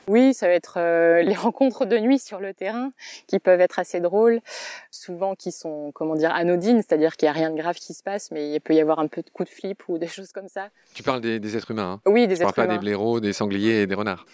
Oui, 0.09 0.35
ça 0.35 0.47
va 0.47 0.53
être 0.55 0.75
euh, 0.79 1.23
les 1.23 1.35
rencontres 1.37 1.87
de 1.87 1.99
nuit 1.99 2.19
sur 2.19 2.41
le 2.41 2.53
terrain, 2.55 2.93
qui 3.27 3.39
peuvent 3.39 3.61
être 3.61 3.79
assez 3.79 4.01
drôles, 4.01 4.41
souvent 4.91 5.35
qui 5.35 5.53
sont, 5.53 5.91
comment 5.95 6.15
dire, 6.17 6.33
anodines, 6.35 6.83
c'est-à-dire 6.83 7.17
qu'il 7.17 7.27
n'y 7.27 7.31
a 7.31 7.35
rien 7.35 7.51
de 7.51 7.57
grave 7.57 7.77
qui 7.77 7.95
se 7.95 8.03
passe, 8.03 8.31
mais 8.31 8.53
il 8.53 8.61
peut 8.61 8.75
y 8.75 8.81
avoir 8.81 8.99
un 8.99 9.07
peu 9.07 9.23
de 9.23 9.31
coup 9.31 9.45
de 9.45 9.49
flip 9.49 9.83
ou 9.89 9.99
des 9.99 10.07
choses 10.09 10.33
comme 10.33 10.49
ça. 10.49 10.69
Tu 10.95 11.03
parles 11.03 11.21
des, 11.21 11.39
des 11.41 11.57
êtres 11.57 11.71
humains, 11.71 12.01
hein? 12.05 12.11
Oui, 12.11 12.27
des 12.27 12.35
Tu 12.35 12.41
parles 12.41 12.49
êtres 12.51 12.57
pas 12.57 12.65
humains. 12.65 12.75
des 12.75 12.81
blaireaux, 12.81 13.21
des 13.21 13.33
sangliers 13.33 13.83
et 13.83 13.87
des 13.87 13.95
renards. 13.95 14.27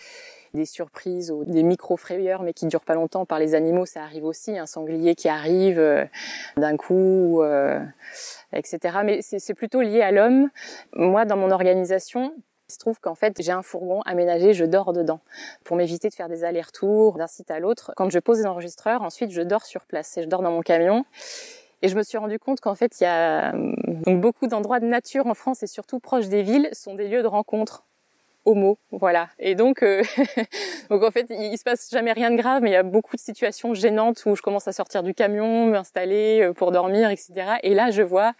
Des 0.56 0.66
surprises 0.66 1.30
ou 1.30 1.44
des 1.44 1.62
micro-frayeurs, 1.62 2.42
mais 2.42 2.52
qui 2.52 2.66
durent 2.66 2.84
pas 2.84 2.94
longtemps 2.94 3.24
par 3.24 3.38
les 3.38 3.54
animaux, 3.54 3.86
ça 3.86 4.02
arrive 4.02 4.24
aussi. 4.24 4.58
Un 4.58 4.66
sanglier 4.66 5.14
qui 5.14 5.28
arrive 5.28 5.78
euh, 5.78 6.04
d'un 6.56 6.76
coup, 6.76 7.42
euh, 7.42 7.80
etc. 8.52 8.98
Mais 9.04 9.20
c'est 9.22 9.54
plutôt 9.54 9.82
lié 9.82 10.02
à 10.02 10.10
l'homme. 10.10 10.50
Moi, 10.94 11.24
dans 11.24 11.36
mon 11.36 11.52
organisation, 11.52 12.34
il 12.68 12.72
se 12.72 12.78
trouve 12.78 12.98
qu'en 12.98 13.14
fait, 13.14 13.40
j'ai 13.40 13.52
un 13.52 13.62
fourgon 13.62 14.02
aménagé, 14.02 14.52
je 14.52 14.64
dors 14.64 14.92
dedans 14.92 15.20
pour 15.62 15.76
m'éviter 15.76 16.08
de 16.08 16.14
faire 16.14 16.28
des 16.28 16.42
allers-retours 16.42 17.16
d'un 17.16 17.28
site 17.28 17.52
à 17.52 17.60
l'autre. 17.60 17.92
Quand 17.96 18.10
je 18.10 18.18
pose 18.18 18.40
les 18.40 18.46
enregistreurs, 18.46 19.02
ensuite, 19.02 19.30
je 19.30 19.42
dors 19.42 19.64
sur 19.64 19.86
place 19.86 20.16
et 20.18 20.22
je 20.22 20.28
dors 20.28 20.42
dans 20.42 20.50
mon 20.50 20.62
camion. 20.62 21.04
Et 21.82 21.88
je 21.88 21.96
me 21.96 22.02
suis 22.02 22.18
rendu 22.18 22.38
compte 22.38 22.60
qu'en 22.60 22.74
fait, 22.74 23.00
il 23.00 23.04
y 23.04 23.06
a 23.06 23.54
euh, 23.54 23.74
beaucoup 24.06 24.48
d'endroits 24.48 24.80
de 24.80 24.86
nature 24.86 25.26
en 25.26 25.34
France 25.34 25.62
et 25.62 25.66
surtout 25.66 26.00
proches 26.00 26.28
des 26.28 26.42
villes 26.42 26.68
sont 26.72 26.94
des 26.94 27.06
lieux 27.06 27.22
de 27.22 27.28
rencontre 27.28 27.84
homo, 28.46 28.78
voilà. 28.92 29.28
Et 29.38 29.54
donc, 29.54 29.82
euh, 29.82 30.02
donc 30.90 31.02
en 31.02 31.10
fait, 31.10 31.26
il, 31.30 31.52
il 31.52 31.58
se 31.58 31.64
passe 31.64 31.90
jamais 31.90 32.12
rien 32.12 32.30
de 32.30 32.36
grave, 32.36 32.62
mais 32.62 32.70
il 32.70 32.74
y 32.74 32.76
a 32.76 32.82
beaucoup 32.82 33.16
de 33.16 33.20
situations 33.20 33.74
gênantes 33.74 34.24
où 34.24 34.34
je 34.34 34.42
commence 34.42 34.68
à 34.68 34.72
sortir 34.72 35.02
du 35.02 35.12
camion, 35.12 35.66
m'installer 35.66 36.40
euh, 36.42 36.52
pour 36.52 36.72
dormir, 36.72 37.10
etc. 37.10 37.56
Et 37.62 37.74
là, 37.74 37.90
je 37.90 38.02
vois 38.02 38.32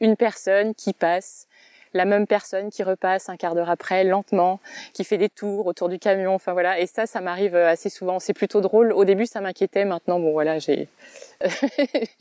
une 0.00 0.16
personne 0.16 0.74
qui 0.74 0.92
passe, 0.92 1.48
la 1.94 2.04
même 2.04 2.26
personne 2.26 2.70
qui 2.70 2.82
repasse 2.82 3.28
un 3.28 3.36
quart 3.36 3.54
d'heure 3.54 3.70
après, 3.70 4.04
lentement, 4.04 4.60
qui 4.92 5.04
fait 5.04 5.18
des 5.18 5.28
tours 5.28 5.66
autour 5.66 5.88
du 5.88 5.98
camion. 5.98 6.34
Enfin 6.34 6.52
voilà. 6.52 6.80
Et 6.80 6.86
ça, 6.86 7.06
ça 7.06 7.20
m'arrive 7.20 7.54
euh, 7.54 7.70
assez 7.70 7.88
souvent. 7.88 8.18
C'est 8.20 8.34
plutôt 8.34 8.60
drôle. 8.60 8.92
Au 8.92 9.04
début, 9.04 9.26
ça 9.26 9.40
m'inquiétait. 9.40 9.84
Maintenant, 9.84 10.20
bon 10.20 10.32
voilà, 10.32 10.58
j'ai 10.58 10.88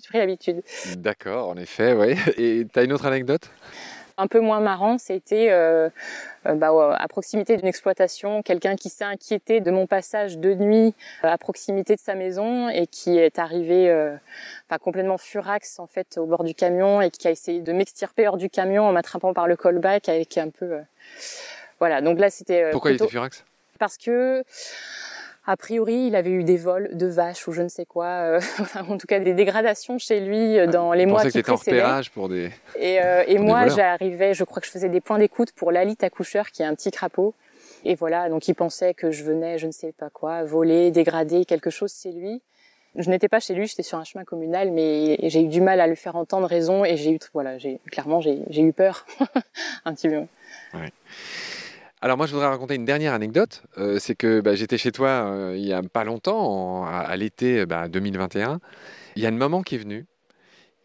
pris 0.07 0.17
l'habitude. 0.17 0.61
D'accord, 0.97 1.49
en 1.49 1.57
effet, 1.57 1.93
oui. 1.93 2.15
Et 2.37 2.65
tu 2.71 2.79
as 2.79 2.83
une 2.83 2.93
autre 2.93 3.05
anecdote? 3.05 3.49
Un 4.17 4.27
peu 4.27 4.39
moins 4.39 4.59
marrant, 4.59 4.99
c'était 4.99 5.47
euh, 5.49 5.89
euh, 6.45 6.53
bah, 6.53 6.69
à 6.99 7.07
proximité 7.07 7.57
d'une 7.57 7.65
exploitation, 7.67 8.43
quelqu'un 8.43 8.75
qui 8.75 8.89
s'est 8.89 9.03
inquiété 9.03 9.59
de 9.59 9.71
mon 9.71 9.87
passage 9.87 10.37
de 10.37 10.53
nuit 10.53 10.93
euh, 11.23 11.29
à 11.29 11.37
proximité 11.39 11.95
de 11.95 11.99
sa 11.99 12.13
maison 12.13 12.69
et 12.69 12.85
qui 12.85 13.17
est 13.17 13.39
arrivé 13.39 13.89
euh, 13.89 14.15
enfin, 14.69 14.77
complètement 14.77 15.17
furax 15.17 15.79
en 15.79 15.87
fait 15.87 16.19
au 16.19 16.25
bord 16.27 16.43
du 16.43 16.53
camion 16.53 17.01
et 17.01 17.09
qui 17.09 17.27
a 17.27 17.31
essayé 17.31 17.61
de 17.61 17.73
m'extirper 17.73 18.27
hors 18.27 18.37
du 18.37 18.51
camion 18.51 18.83
en 18.87 18.91
m'attrapant 18.91 19.33
par 19.33 19.47
le 19.47 19.55
callback 19.55 20.07
avec 20.09 20.37
un 20.37 20.49
peu... 20.49 20.73
euh, 20.73 20.81
Voilà, 21.79 22.01
donc 22.01 22.19
là 22.19 22.29
c'était... 22.29 22.65
euh, 22.65 22.71
Pourquoi 22.71 22.91
il 22.91 22.95
était 22.95 23.07
furax? 23.07 23.43
Parce 23.79 23.97
que... 23.97 24.43
A 25.45 25.57
priori, 25.57 26.07
il 26.07 26.15
avait 26.15 26.29
eu 26.31 26.43
des 26.45 26.55
vols 26.55 26.95
de 26.95 27.05
vaches 27.05 27.47
ou 27.49 27.51
je 27.51 27.61
ne 27.61 27.67
sais 27.67 27.85
quoi, 27.85 28.05
euh, 28.05 28.39
en 28.89 28.97
tout 28.97 29.07
cas 29.07 29.19
des 29.19 29.33
dégradations 29.33 29.97
chez 29.97 30.21
lui 30.21 30.57
euh, 30.57 30.67
dans 30.67 30.93
les 30.93 31.03
Je 31.03 31.09
mois 31.09 31.21
que 31.21 31.27
qui 31.27 31.33
tu 31.33 31.39
étais 31.39 31.51
en 31.51 31.55
précédaient. 31.55 31.81
repérage 31.81 32.11
pour 32.11 32.29
des... 32.29 32.49
Et, 32.79 33.01
euh, 33.01 33.23
et 33.27 33.35
Pour 33.35 33.45
moi, 33.45 33.67
j'arrivais, 33.67 34.33
je 34.33 34.45
crois 34.45 34.61
que 34.61 34.67
je 34.67 34.71
faisais 34.71 34.87
des 34.87 35.01
points 35.01 35.19
d'écoute 35.19 35.51
pour 35.51 35.71
Lalit 35.73 35.97
accoucheur, 36.01 36.49
qui 36.51 36.61
est 36.61 36.65
un 36.65 36.75
petit 36.75 36.91
crapaud. 36.91 37.33
Et 37.83 37.95
voilà, 37.95 38.29
donc 38.29 38.47
il 38.47 38.53
pensait 38.53 38.93
que 38.93 39.11
je 39.11 39.25
venais, 39.25 39.57
je 39.57 39.67
ne 39.67 39.73
sais 39.73 39.91
pas 39.91 40.09
quoi, 40.09 40.45
voler, 40.45 40.91
dégrader 40.91 41.43
quelque 41.43 41.69
chose 41.69 41.93
chez 42.01 42.13
lui. 42.13 42.41
Je 42.95 43.09
n'étais 43.09 43.27
pas 43.27 43.41
chez 43.41 43.53
lui, 43.53 43.67
j'étais 43.67 43.83
sur 43.83 43.97
un 43.97 44.03
chemin 44.05 44.23
communal, 44.23 44.71
mais 44.71 45.17
j'ai 45.23 45.41
eu 45.41 45.47
du 45.47 45.59
mal 45.59 45.81
à 45.81 45.87
le 45.87 45.95
faire 45.95 46.15
entendre 46.15 46.47
raison 46.47 46.85
et 46.85 46.95
j'ai 46.95 47.11
eu, 47.11 47.19
voilà, 47.33 47.57
j'ai 47.57 47.79
clairement 47.91 48.21
j'ai 48.21 48.39
j'ai 48.49 48.61
eu 48.61 48.71
peur 48.71 49.05
un 49.85 49.93
petit 49.93 50.07
peu. 50.07 50.21
Alors 52.03 52.17
moi, 52.17 52.27
je 52.27 52.33
voudrais 52.33 52.49
raconter 52.49 52.75
une 52.75 52.83
dernière 52.83 53.13
anecdote. 53.13 53.63
Euh, 53.77 53.97
c'est 53.97 54.13
que 54.13 54.41
bah, 54.41 54.55
j'étais 54.55 54.77
chez 54.77 54.91
toi 54.91 55.07
euh, 55.07 55.55
il 55.55 55.65
y 55.65 55.71
a 55.71 55.81
pas 55.81 56.03
longtemps, 56.03 56.83
à, 56.83 57.15
l'été 57.15 57.65
bah, 57.65 57.87
2021. 57.87 58.59
Il 59.15 59.23
y 59.23 59.25
a 59.25 59.29
une 59.29 59.37
maman 59.37 59.63
qui 59.63 59.75
est 59.75 59.77
venue 59.77 60.05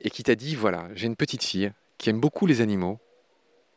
et 0.00 0.10
qui 0.10 0.22
t'a 0.22 0.36
dit, 0.36 0.54
voilà, 0.54 0.84
j'ai 0.94 1.08
une 1.08 1.16
petite 1.16 1.42
fille 1.42 1.72
qui 1.98 2.08
aime 2.08 2.20
beaucoup 2.20 2.46
les 2.46 2.60
animaux, 2.60 3.00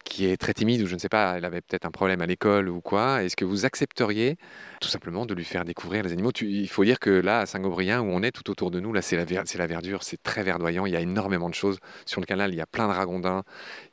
qui 0.03 0.25
est 0.25 0.37
très 0.37 0.53
timide 0.53 0.81
ou 0.81 0.87
je 0.87 0.95
ne 0.95 0.99
sais 0.99 1.09
pas, 1.09 1.35
elle 1.37 1.45
avait 1.45 1.61
peut-être 1.61 1.85
un 1.85 1.91
problème 1.91 2.21
à 2.21 2.25
l'école 2.25 2.69
ou 2.69 2.81
quoi. 2.81 3.23
Est-ce 3.23 3.35
que 3.35 3.45
vous 3.45 3.65
accepteriez 3.65 4.37
tout 4.79 4.87
simplement 4.87 5.25
de 5.25 5.33
lui 5.33 5.43
faire 5.43 5.65
découvrir 5.65 6.03
les 6.03 6.11
animaux? 6.11 6.31
Il 6.41 6.67
faut 6.69 6.83
dire 6.83 6.99
que 6.99 7.09
là, 7.09 7.39
à 7.39 7.45
Saint-Gobrien, 7.45 8.01
où 8.01 8.05
on 8.05 8.23
est 8.23 8.31
tout 8.31 8.49
autour 8.49 8.71
de 8.71 8.79
nous, 8.79 8.93
là, 8.93 9.01
c'est 9.01 9.15
la, 9.15 9.67
verdure, 9.67 10.03
c'est 10.03 10.21
très 10.21 10.43
verdoyant. 10.43 10.85
Il 10.85 10.93
y 10.93 10.95
a 10.95 11.01
énormément 11.01 11.49
de 11.49 11.55
choses. 11.55 11.79
Sur 12.05 12.21
le 12.21 12.25
canal, 12.25 12.51
il 12.51 12.57
y 12.57 12.61
a 12.61 12.65
plein 12.65 12.87
de 12.87 12.93
ragondins. 12.93 13.43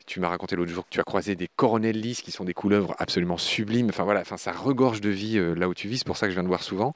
Tu 0.06 0.20
m'as 0.20 0.28
raconté 0.28 0.56
l'autre 0.56 0.72
jour 0.72 0.84
que 0.84 0.90
tu 0.90 1.00
as 1.00 1.04
croisé 1.04 1.36
des 1.36 1.48
coronellis 1.48 2.20
qui 2.24 2.30
sont 2.30 2.44
des 2.44 2.54
couleuvres 2.54 2.94
absolument 2.98 3.36
sublimes. 3.36 3.88
Enfin 3.90 4.04
voilà, 4.04 4.20
enfin, 4.20 4.38
ça 4.38 4.52
regorge 4.52 5.00
de 5.00 5.10
vie 5.10 5.38
euh, 5.38 5.54
là 5.54 5.68
où 5.68 5.74
tu 5.74 5.88
vis, 5.88 5.98
c'est 5.98 6.06
pour 6.06 6.16
ça 6.16 6.26
que 6.26 6.30
je 6.30 6.36
viens 6.36 6.44
de 6.44 6.48
voir 6.48 6.62
souvent. 6.62 6.94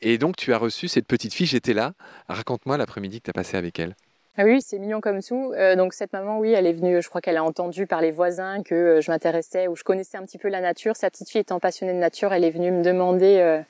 Et 0.00 0.16
donc 0.16 0.36
tu 0.36 0.52
as 0.52 0.58
reçu 0.58 0.88
cette 0.88 1.06
petite 1.06 1.34
fille, 1.34 1.46
j'étais 1.46 1.74
là. 1.74 1.92
Raconte-moi 2.28 2.78
l'après-midi 2.78 3.18
que 3.20 3.24
tu 3.24 3.30
as 3.30 3.34
passé 3.34 3.56
avec 3.56 3.78
elle. 3.78 3.94
Ah 4.40 4.44
oui, 4.44 4.62
c'est 4.62 4.78
mignon 4.78 5.00
comme 5.00 5.20
tout. 5.20 5.52
Euh, 5.56 5.74
donc 5.74 5.94
cette 5.94 6.12
maman, 6.12 6.38
oui, 6.38 6.52
elle 6.52 6.64
est 6.64 6.72
venue, 6.72 7.02
je 7.02 7.08
crois 7.08 7.20
qu'elle 7.20 7.36
a 7.36 7.42
entendu 7.42 7.88
par 7.88 8.00
les 8.00 8.12
voisins 8.12 8.62
que 8.62 8.74
euh, 8.74 9.00
je 9.00 9.10
m'intéressais 9.10 9.66
ou 9.66 9.74
je 9.74 9.82
connaissais 9.82 10.16
un 10.16 10.22
petit 10.22 10.38
peu 10.38 10.46
la 10.46 10.60
nature. 10.60 10.94
Sa 10.94 11.10
petite 11.10 11.28
fille 11.28 11.40
étant 11.40 11.58
passionnée 11.58 11.92
de 11.92 11.98
nature, 11.98 12.32
elle 12.32 12.44
est 12.44 12.52
venue 12.52 12.70
me 12.70 12.84
demander 12.84 13.38
euh, 13.40 13.60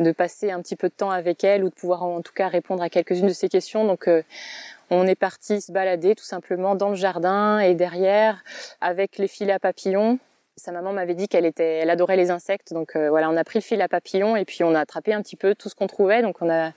de 0.00 0.10
passer 0.10 0.50
un 0.50 0.60
petit 0.60 0.74
peu 0.74 0.88
de 0.88 0.92
temps 0.92 1.12
avec 1.12 1.44
elle 1.44 1.62
ou 1.62 1.68
de 1.68 1.74
pouvoir 1.74 2.02
en 2.02 2.20
tout 2.20 2.32
cas 2.32 2.48
répondre 2.48 2.82
à 2.82 2.88
quelques-unes 2.88 3.28
de 3.28 3.32
ses 3.32 3.48
questions. 3.48 3.84
Donc 3.84 4.10
on 4.90 5.06
est 5.06 5.14
parti 5.14 5.60
se 5.60 5.70
balader 5.70 6.16
tout 6.16 6.24
simplement 6.24 6.74
dans 6.74 6.88
le 6.88 6.96
jardin 6.96 7.60
et 7.60 7.76
derrière 7.76 8.42
avec 8.80 9.18
les 9.18 9.28
filets 9.28 9.52
à 9.52 9.60
papillons. 9.60 10.18
Sa 10.56 10.72
maman 10.72 10.92
m'avait 10.92 11.14
dit 11.14 11.28
qu'elle 11.28 11.46
était, 11.46 11.76
elle 11.76 11.90
adorait 11.90 12.16
les 12.16 12.32
insectes, 12.32 12.72
donc 12.72 12.96
voilà, 12.96 13.30
on 13.30 13.36
a 13.36 13.44
pris 13.44 13.60
le 13.60 13.64
fil 13.64 13.80
à 13.80 13.88
papillons 13.88 14.34
et 14.34 14.44
puis 14.44 14.64
on 14.64 14.74
a 14.74 14.80
attrapé 14.80 15.14
un 15.14 15.22
petit 15.22 15.36
peu 15.36 15.54
tout 15.54 15.68
ce 15.68 15.76
qu'on 15.76 15.86
trouvait. 15.86 16.22
Donc 16.22 16.42
on 16.42 16.50
a, 16.50 16.72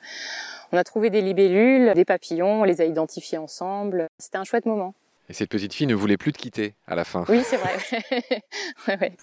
on 0.75 0.77
a 0.77 0.83
trouvé 0.83 1.09
des 1.09 1.21
libellules, 1.21 1.93
des 1.95 2.03
papillons, 2.05 2.61
on 2.61 2.63
les 2.65 2.81
a 2.81 2.85
identifiés 2.85 3.38
ensemble. 3.38 4.07
C'était 4.19 4.38
un 4.38 4.43
chouette 4.43 4.65
moment. 4.65 4.93
Et 5.29 5.33
cette 5.33 5.49
petite 5.49 5.73
fille 5.73 5.88
ne 5.88 5.95
voulait 5.95 6.17
plus 6.17 6.33
te 6.33 6.38
quitter 6.38 6.75
à 6.85 6.93
la 6.95 7.03
fin. 7.05 7.23
Oui, 7.29 7.41
c'est 7.43 7.55
vrai. 7.57 7.71
Ouais, 8.88 8.97
ouais. 8.99 9.13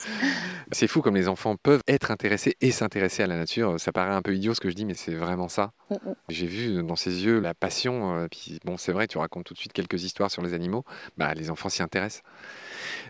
C'est 0.72 0.88
fou 0.88 1.00
comme 1.02 1.14
les 1.14 1.28
enfants 1.28 1.54
peuvent 1.56 1.82
être 1.86 2.10
intéressés 2.10 2.56
et 2.60 2.72
s'intéresser 2.72 3.22
à 3.22 3.26
la 3.28 3.36
nature. 3.36 3.78
Ça 3.78 3.92
paraît 3.92 4.10
un 4.14 4.22
peu 4.22 4.34
idiot 4.34 4.54
ce 4.54 4.60
que 4.60 4.68
je 4.70 4.74
dis, 4.74 4.84
mais 4.84 4.94
c'est 4.94 5.14
vraiment 5.14 5.48
ça. 5.48 5.70
Mm, 5.90 5.94
mm. 5.94 6.14
J'ai 6.30 6.46
vu 6.46 6.82
dans 6.82 6.96
ses 6.96 7.24
yeux 7.24 7.38
la 7.38 7.54
passion. 7.54 8.16
euh, 8.16 8.26
Puis 8.28 8.58
bon, 8.64 8.76
c'est 8.78 8.90
vrai, 8.92 9.06
tu 9.06 9.18
racontes 9.18 9.44
tout 9.44 9.54
de 9.54 9.58
suite 9.58 9.72
quelques 9.74 10.02
histoires 10.02 10.30
sur 10.30 10.42
les 10.42 10.54
animaux. 10.54 10.84
Bah, 11.18 11.34
les 11.34 11.50
enfants 11.50 11.68
s'y 11.68 11.82
intéressent. 11.82 12.22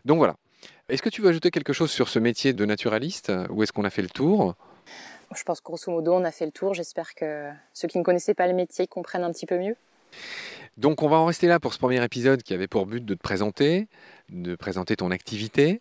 Donc 0.04 0.18
voilà. 0.18 0.34
Est-ce 0.90 1.00
que 1.00 1.08
tu 1.08 1.22
veux 1.22 1.28
ajouter 1.30 1.50
quelque 1.50 1.72
chose 1.72 1.90
sur 1.90 2.08
ce 2.08 2.18
métier 2.18 2.52
de 2.52 2.64
naturaliste 2.66 3.32
ou 3.48 3.62
est-ce 3.62 3.72
qu'on 3.72 3.84
a 3.84 3.90
fait 3.90 4.02
le 4.02 4.10
tour? 4.10 4.54
Je 5.36 5.42
pense 5.44 5.60
que 5.60 5.64
grosso 5.64 5.90
modo, 5.90 6.14
on 6.14 6.24
a 6.24 6.30
fait 6.30 6.46
le 6.46 6.52
tour. 6.52 6.74
J'espère 6.74 7.14
que 7.14 7.50
ceux 7.72 7.88
qui 7.88 7.98
ne 7.98 8.02
connaissaient 8.04 8.34
pas 8.34 8.46
le 8.46 8.54
métier 8.54 8.86
comprennent 8.86 9.24
un 9.24 9.32
petit 9.32 9.46
peu 9.46 9.58
mieux. 9.58 9.76
Donc 10.76 11.02
on 11.02 11.08
va 11.08 11.16
en 11.16 11.26
rester 11.26 11.46
là 11.46 11.60
pour 11.60 11.72
ce 11.74 11.78
premier 11.78 12.02
épisode 12.02 12.42
qui 12.42 12.54
avait 12.54 12.66
pour 12.68 12.86
but 12.86 13.04
de 13.04 13.14
te 13.14 13.20
présenter, 13.22 13.88
de 14.30 14.54
présenter 14.54 14.96
ton 14.96 15.10
activité. 15.10 15.80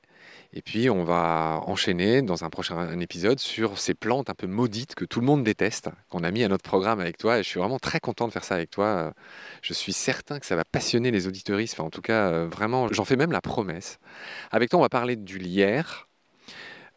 Et 0.53 0.61
puis 0.61 0.89
on 0.89 1.03
va 1.05 1.61
enchaîner 1.65 2.21
dans 2.21 2.43
un 2.43 2.49
prochain 2.49 2.99
épisode 2.99 3.39
sur 3.39 3.77
ces 3.79 3.93
plantes 3.93 4.29
un 4.29 4.33
peu 4.33 4.47
maudites 4.47 4.95
que 4.95 5.05
tout 5.05 5.21
le 5.21 5.25
monde 5.25 5.43
déteste, 5.43 5.89
qu'on 6.09 6.23
a 6.23 6.31
mis 6.31 6.43
à 6.43 6.49
notre 6.49 6.63
programme 6.63 6.99
avec 6.99 7.17
toi. 7.17 7.39
Et 7.39 7.43
je 7.43 7.47
suis 7.47 7.59
vraiment 7.59 7.79
très 7.79 8.01
content 8.01 8.27
de 8.27 8.33
faire 8.33 8.43
ça 8.43 8.55
avec 8.55 8.69
toi. 8.69 9.13
Je 9.61 9.73
suis 9.73 9.93
certain 9.93 10.39
que 10.39 10.45
ça 10.45 10.55
va 10.57 10.65
passionner 10.65 11.09
les 11.11 11.27
auditoristes. 11.27 11.75
Enfin 11.75 11.83
en 11.83 11.89
tout 11.89 12.01
cas, 12.01 12.29
euh, 12.29 12.47
vraiment, 12.47 12.89
j'en 12.91 13.05
fais 13.05 13.15
même 13.15 13.31
la 13.31 13.41
promesse. 13.41 13.99
Avec 14.51 14.69
toi, 14.69 14.79
on 14.79 14.83
va 14.83 14.89
parler 14.89 15.15
du 15.15 15.37
lierre, 15.37 16.09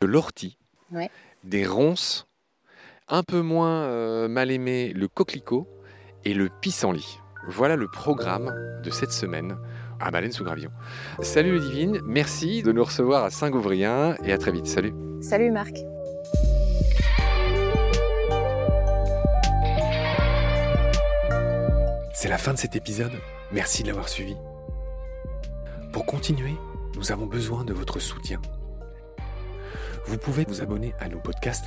de 0.00 0.06
l'ortie, 0.06 0.56
Ouais. 0.90 1.10
des 1.44 1.64
ronces, 1.66 2.26
un 3.08 3.22
peu 3.22 3.40
moins 3.40 3.84
euh, 3.84 4.28
mal 4.28 4.50
aimé 4.50 4.92
le 4.94 5.08
coquelicot 5.08 5.68
et 6.24 6.34
le 6.34 6.48
pissenlit. 6.60 7.18
Voilà 7.48 7.76
le 7.76 7.88
programme 7.88 8.52
de 8.82 8.90
cette 8.90 9.12
semaine 9.12 9.56
à 10.00 10.10
Baleine 10.10 10.32
sous 10.32 10.44
Gravillon. 10.44 10.70
Salut 11.20 11.52
Ludivine, 11.52 12.00
merci 12.04 12.62
de 12.62 12.72
nous 12.72 12.84
recevoir 12.84 13.24
à 13.24 13.30
Saint-Gouvrien 13.30 14.16
et 14.24 14.32
à 14.32 14.38
très 14.38 14.52
vite. 14.52 14.66
Salut. 14.66 14.94
Salut 15.20 15.50
Marc. 15.50 15.76
C'est 22.14 22.28
la 22.28 22.38
fin 22.38 22.54
de 22.54 22.58
cet 22.58 22.74
épisode. 22.74 23.12
Merci 23.52 23.82
de 23.82 23.88
l'avoir 23.88 24.08
suivi. 24.08 24.34
Pour 25.92 26.06
continuer, 26.06 26.54
nous 26.96 27.12
avons 27.12 27.26
besoin 27.26 27.64
de 27.64 27.74
votre 27.74 27.98
soutien. 27.98 28.40
Vous 30.06 30.16
pouvez 30.16 30.44
vous 30.48 30.62
abonner 30.62 30.94
à 31.00 31.08
nos 31.08 31.18
podcasts, 31.18 31.66